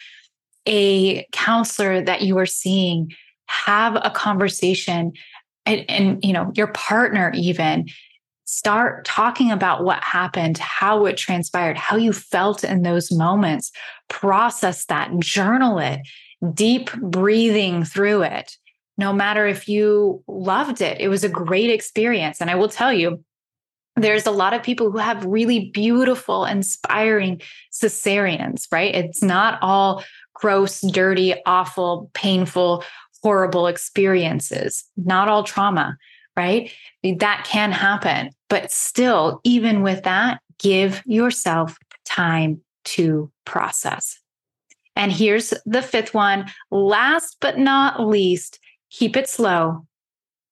a 0.68 1.26
counselor 1.32 2.02
that 2.02 2.22
you 2.22 2.38
are 2.38 2.46
seeing, 2.46 3.12
have 3.48 3.96
a 3.96 4.12
conversation 4.12 5.14
and, 5.66 5.86
and 5.90 6.24
you 6.24 6.34
know 6.34 6.52
your 6.56 6.68
partner 6.68 7.32
even 7.36 7.88
start 8.52 9.06
talking 9.06 9.52
about 9.52 9.84
what 9.84 10.04
happened, 10.04 10.58
how 10.58 11.06
it 11.06 11.16
transpired, 11.18 11.78
how 11.78 11.96
you 11.96 12.12
felt 12.12 12.64
in 12.64 12.82
those 12.82 13.12
moments, 13.12 13.72
process 14.08 14.86
that, 14.86 15.12
journal 15.20 15.78
it, 15.78 16.00
deep 16.56 16.92
breathing 16.94 17.84
through 17.84 18.24
it. 18.24 18.58
No 18.98 19.14
matter 19.14 19.46
if 19.46 19.70
you 19.70 20.24
loved 20.28 20.82
it, 20.82 21.00
it 21.00 21.10
was 21.10 21.24
a 21.24 21.30
great 21.30 21.70
experience. 21.70 22.42
And 22.42 22.50
I 22.50 22.56
will 22.56 22.70
tell 22.70 22.92
you, 22.92 23.24
there's 23.96 24.26
a 24.26 24.32
lot 24.32 24.56
of 24.56 24.64
people 24.64 24.90
who 24.90 24.98
have 24.98 25.24
really 25.26 25.70
beautiful, 25.70 26.46
inspiring 26.46 27.42
cesareans, 27.72 28.66
right? 28.72 28.96
It's 28.96 29.22
not 29.22 29.60
all 29.62 30.04
gross, 30.34 30.82
dirty, 30.82 31.36
awful, 31.46 32.10
painful, 32.16 32.84
horrible 33.22 33.68
experiences, 33.68 34.86
not 34.98 35.28
all 35.28 35.44
trauma 35.44 35.98
right? 36.40 36.72
That 37.04 37.46
can 37.46 37.74
happen. 37.74 38.30
But 38.50 38.72
still, 38.72 39.42
even 39.44 39.82
with 39.82 40.04
that, 40.04 40.40
give 40.58 41.04
yourself 41.06 41.78
time 42.06 42.62
to 42.86 43.30
process. 43.44 44.18
And 44.96 45.12
here's 45.12 45.54
the 45.66 45.82
fifth 45.82 46.14
one. 46.14 46.50
Last 46.72 47.36
but 47.42 47.58
not 47.58 48.00
least, 48.08 48.60
keep 48.90 49.18
it 49.18 49.28
slow. 49.28 49.86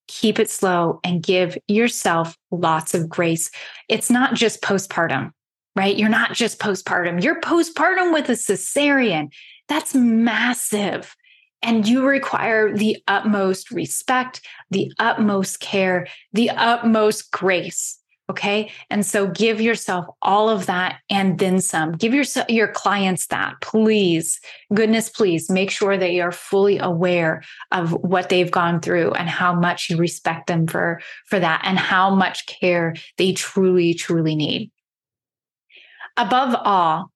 Keep 0.10 0.40
it 0.40 0.50
slow 0.50 1.00
and 1.06 1.24
give 1.24 1.58
yourself 1.70 2.38
lots 2.52 2.94
of 2.94 3.08
grace. 3.08 3.50
It's 3.88 4.10
not 4.10 4.34
just 4.34 4.62
postpartum, 4.62 5.32
right? 5.74 5.98
You're 5.98 6.10
not 6.10 6.34
just 6.34 6.60
postpartum. 6.60 7.24
You're 7.24 7.40
postpartum 7.40 8.14
with 8.14 8.28
a 8.28 8.34
cesarean. 8.34 9.30
That's 9.70 9.96
massive. 9.96 11.16
And 11.62 11.88
you 11.88 12.06
require 12.06 12.76
the 12.76 12.98
utmost 13.08 13.72
respect, 13.72 14.42
the 14.70 14.92
utmost 15.00 15.60
care, 15.60 16.08
the 16.34 16.52
utmost 16.52 17.32
grace. 17.32 18.00
Okay. 18.30 18.72
And 18.90 19.06
so 19.06 19.28
give 19.28 19.62
yourself 19.62 20.06
all 20.22 20.50
of 20.50 20.66
that 20.66 21.00
and 21.10 21.40
then 21.40 21.62
some. 21.62 21.94
Give 21.94 22.14
your, 22.14 22.26
your 22.50 22.68
clients 22.68 23.28
that, 23.28 23.54
please. 23.62 24.42
Goodness, 24.74 25.08
please 25.08 25.50
make 25.50 25.72
sure 25.72 25.98
that 25.98 26.12
you're 26.12 26.34
fully 26.34 26.78
aware 26.78 27.44
of 27.72 27.94
what 27.94 28.28
they've 28.28 28.52
gone 28.52 28.82
through 28.82 29.14
and 29.14 29.30
how 29.30 29.54
much 29.54 29.90
you 29.90 29.96
respect 29.96 30.48
them 30.48 30.68
for, 30.68 31.00
for 31.26 31.40
that 31.40 31.62
and 31.64 31.80
how 31.80 32.14
much 32.14 32.46
care 32.48 32.96
they 33.18 33.32
truly, 33.32 33.94
truly 33.94 34.36
need. 34.36 34.72
Above 36.18 36.54
all, 36.66 37.12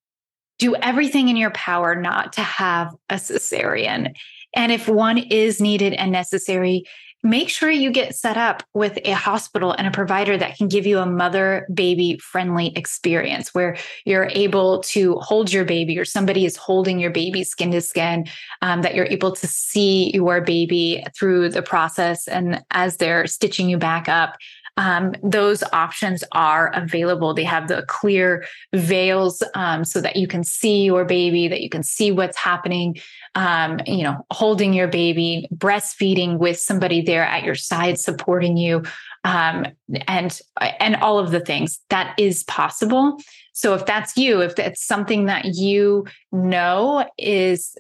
do 0.62 0.76
everything 0.76 1.28
in 1.28 1.36
your 1.36 1.50
power 1.52 1.96
not 1.96 2.34
to 2.34 2.42
have 2.42 2.94
a 3.10 3.16
cesarean. 3.16 4.16
And 4.56 4.72
if 4.72 4.88
one 4.88 5.18
is 5.18 5.60
needed 5.60 5.94
and 5.94 6.12
necessary, 6.12 6.84
make 7.24 7.50
sure 7.50 7.70
you 7.70 7.92
get 7.92 8.16
set 8.16 8.38
up 8.38 8.62
with 8.76 9.00
a 9.04 9.12
hospital 9.12 9.72
and 9.72 9.88
a 9.88 9.92
provider 9.92 10.38
that 10.38 10.58
can 10.58 10.68
give 10.68 10.86
you 10.86 11.00
a 11.00 11.06
mother 11.06 11.68
baby 11.74 12.20
friendly 12.20 12.76
experience 12.76 13.56
where 13.56 13.76
you're 14.06 14.30
able 14.34 14.82
to 14.82 15.16
hold 15.16 15.52
your 15.52 15.66
baby 15.66 15.98
or 15.98 16.06
somebody 16.06 16.46
is 16.46 16.58
holding 16.58 17.00
your 17.00 17.12
baby 17.12 17.44
skin 17.44 17.72
to 17.72 17.82
skin, 17.82 18.28
um, 18.62 18.84
that 18.84 18.94
you're 18.94 19.06
able 19.06 19.32
to 19.32 19.48
see 19.48 20.12
your 20.14 20.42
baby 20.42 21.04
through 21.18 21.50
the 21.50 21.64
process 21.64 22.28
and 22.28 22.64
as 22.70 22.98
they're 22.98 23.26
stitching 23.26 23.68
you 23.68 23.80
back 23.80 24.08
up 24.08 24.38
um, 24.78 25.14
those 25.22 25.64
options 25.74 26.24
are 26.32 26.72
available. 26.74 27.34
They 27.34 27.44
have 27.44 27.68
the 27.68 27.84
clear 27.88 28.46
veils 28.74 29.44
um, 29.54 29.84
so 29.84 30.02
that 30.02 30.16
you 30.16 30.28
can 30.28 30.44
see 30.44 30.84
your 30.84 31.06
baby, 31.06 31.48
that 31.48 31.62
you 31.62 31.70
can 31.70 31.84
see 31.84 32.12
what's 32.12 32.38
happening, 32.38 32.98
um, 33.36 33.80
you 33.86 34.04
know, 34.04 34.26
holding 34.32 34.74
your 34.74 34.88
baby, 34.88 35.48
breastfeeding 35.54 36.38
with 36.38 36.58
somebody 36.58 37.02
there 37.02 37.24
at 37.24 37.44
your 37.44 37.56
side 37.56 38.00
supporting 38.00 38.58
you, 38.58 38.84
um, 39.24 39.68
and 40.08 40.40
and 40.80 40.96
all 40.98 41.20
of 41.20 41.32
the 41.32 41.42
things 41.42 41.80
that 41.90 42.16
is 42.18 42.44
possible. 42.46 43.18
So 43.54 43.74
if 43.74 43.86
that's 43.86 44.16
you, 44.16 44.42
if 44.42 44.56
that's 44.56 44.84
something 44.84 45.26
that 45.26 45.46
you 45.46 46.06
know 46.32 47.08
is 47.18 47.76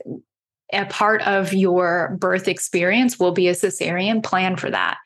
a 0.73 0.85
part 0.85 1.21
of 1.23 1.53
your 1.53 2.17
birth 2.19 2.47
experience 2.47 3.19
will 3.19 3.31
be 3.31 3.47
a 3.47 3.53
cesarean 3.53 4.23
plan 4.23 4.55
for 4.55 4.69
that 4.69 4.97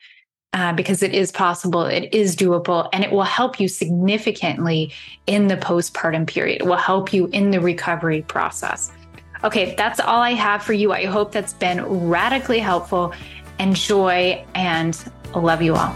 uh, 0.52 0.72
because 0.72 1.02
it 1.02 1.14
is 1.14 1.30
possible, 1.30 1.82
it 1.82 2.08
is 2.14 2.34
doable, 2.34 2.88
and 2.92 3.04
it 3.04 3.12
will 3.12 3.22
help 3.22 3.60
you 3.60 3.68
significantly 3.68 4.92
in 5.26 5.48
the 5.48 5.56
postpartum 5.56 6.26
period. 6.26 6.62
It 6.62 6.66
will 6.66 6.76
help 6.76 7.12
you 7.12 7.26
in 7.26 7.50
the 7.50 7.60
recovery 7.60 8.22
process. 8.22 8.90
Okay, 9.44 9.74
that's 9.76 10.00
all 10.00 10.20
I 10.20 10.32
have 10.32 10.62
for 10.62 10.72
you. 10.72 10.92
I 10.92 11.04
hope 11.04 11.30
that's 11.30 11.52
been 11.52 11.84
radically 11.84 12.58
helpful. 12.58 13.12
Enjoy 13.58 14.44
and 14.54 15.12
love 15.34 15.60
you 15.62 15.74
all. 15.74 15.94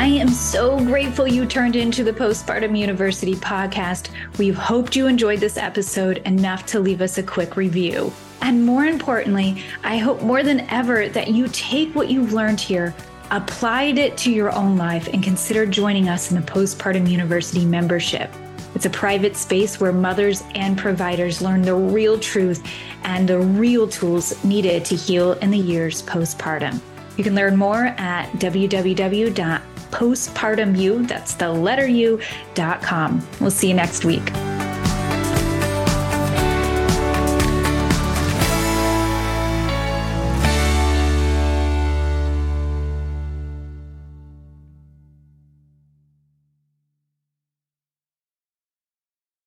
I 0.00 0.06
am 0.06 0.30
so 0.30 0.78
grateful 0.78 1.28
you 1.28 1.44
turned 1.44 1.76
into 1.76 2.02
the 2.02 2.12
Postpartum 2.12 2.76
University 2.76 3.34
podcast. 3.34 4.08
We've 4.38 4.56
hoped 4.56 4.96
you 4.96 5.06
enjoyed 5.06 5.40
this 5.40 5.58
episode 5.58 6.18
enough 6.18 6.64
to 6.66 6.80
leave 6.80 7.02
us 7.02 7.18
a 7.18 7.22
quick 7.22 7.54
review. 7.54 8.10
And 8.42 8.64
more 8.64 8.86
importantly, 8.86 9.62
I 9.84 9.98
hope 9.98 10.22
more 10.22 10.42
than 10.42 10.60
ever 10.70 11.08
that 11.08 11.28
you 11.28 11.46
take 11.48 11.94
what 11.94 12.10
you've 12.10 12.32
learned 12.32 12.60
here, 12.60 12.94
applied 13.30 13.98
it 13.98 14.16
to 14.18 14.32
your 14.32 14.52
own 14.52 14.76
life, 14.76 15.08
and 15.08 15.22
consider 15.22 15.66
joining 15.66 16.08
us 16.08 16.30
in 16.30 16.40
the 16.40 16.46
Postpartum 16.50 17.08
University 17.08 17.64
membership. 17.64 18.30
It's 18.74 18.86
a 18.86 18.90
private 18.90 19.36
space 19.36 19.80
where 19.80 19.92
mothers 19.92 20.42
and 20.54 20.78
providers 20.78 21.42
learn 21.42 21.62
the 21.62 21.74
real 21.74 22.18
truth 22.18 22.64
and 23.02 23.28
the 23.28 23.38
real 23.38 23.88
tools 23.88 24.42
needed 24.44 24.84
to 24.86 24.96
heal 24.96 25.32
in 25.34 25.50
the 25.50 25.58
years 25.58 26.02
postpartum. 26.02 26.80
You 27.16 27.24
can 27.24 27.34
learn 27.34 27.56
more 27.56 27.86
at 27.98 28.30
www.postpartumu, 28.34 31.08
that's 31.08 31.34
the 31.34 31.52
letter 31.52 31.88
U, 31.88 32.20
dot 32.54 32.80
com. 32.80 33.20
We'll 33.40 33.50
see 33.50 33.66
you 33.68 33.74
next 33.74 34.04
week. 34.04 34.22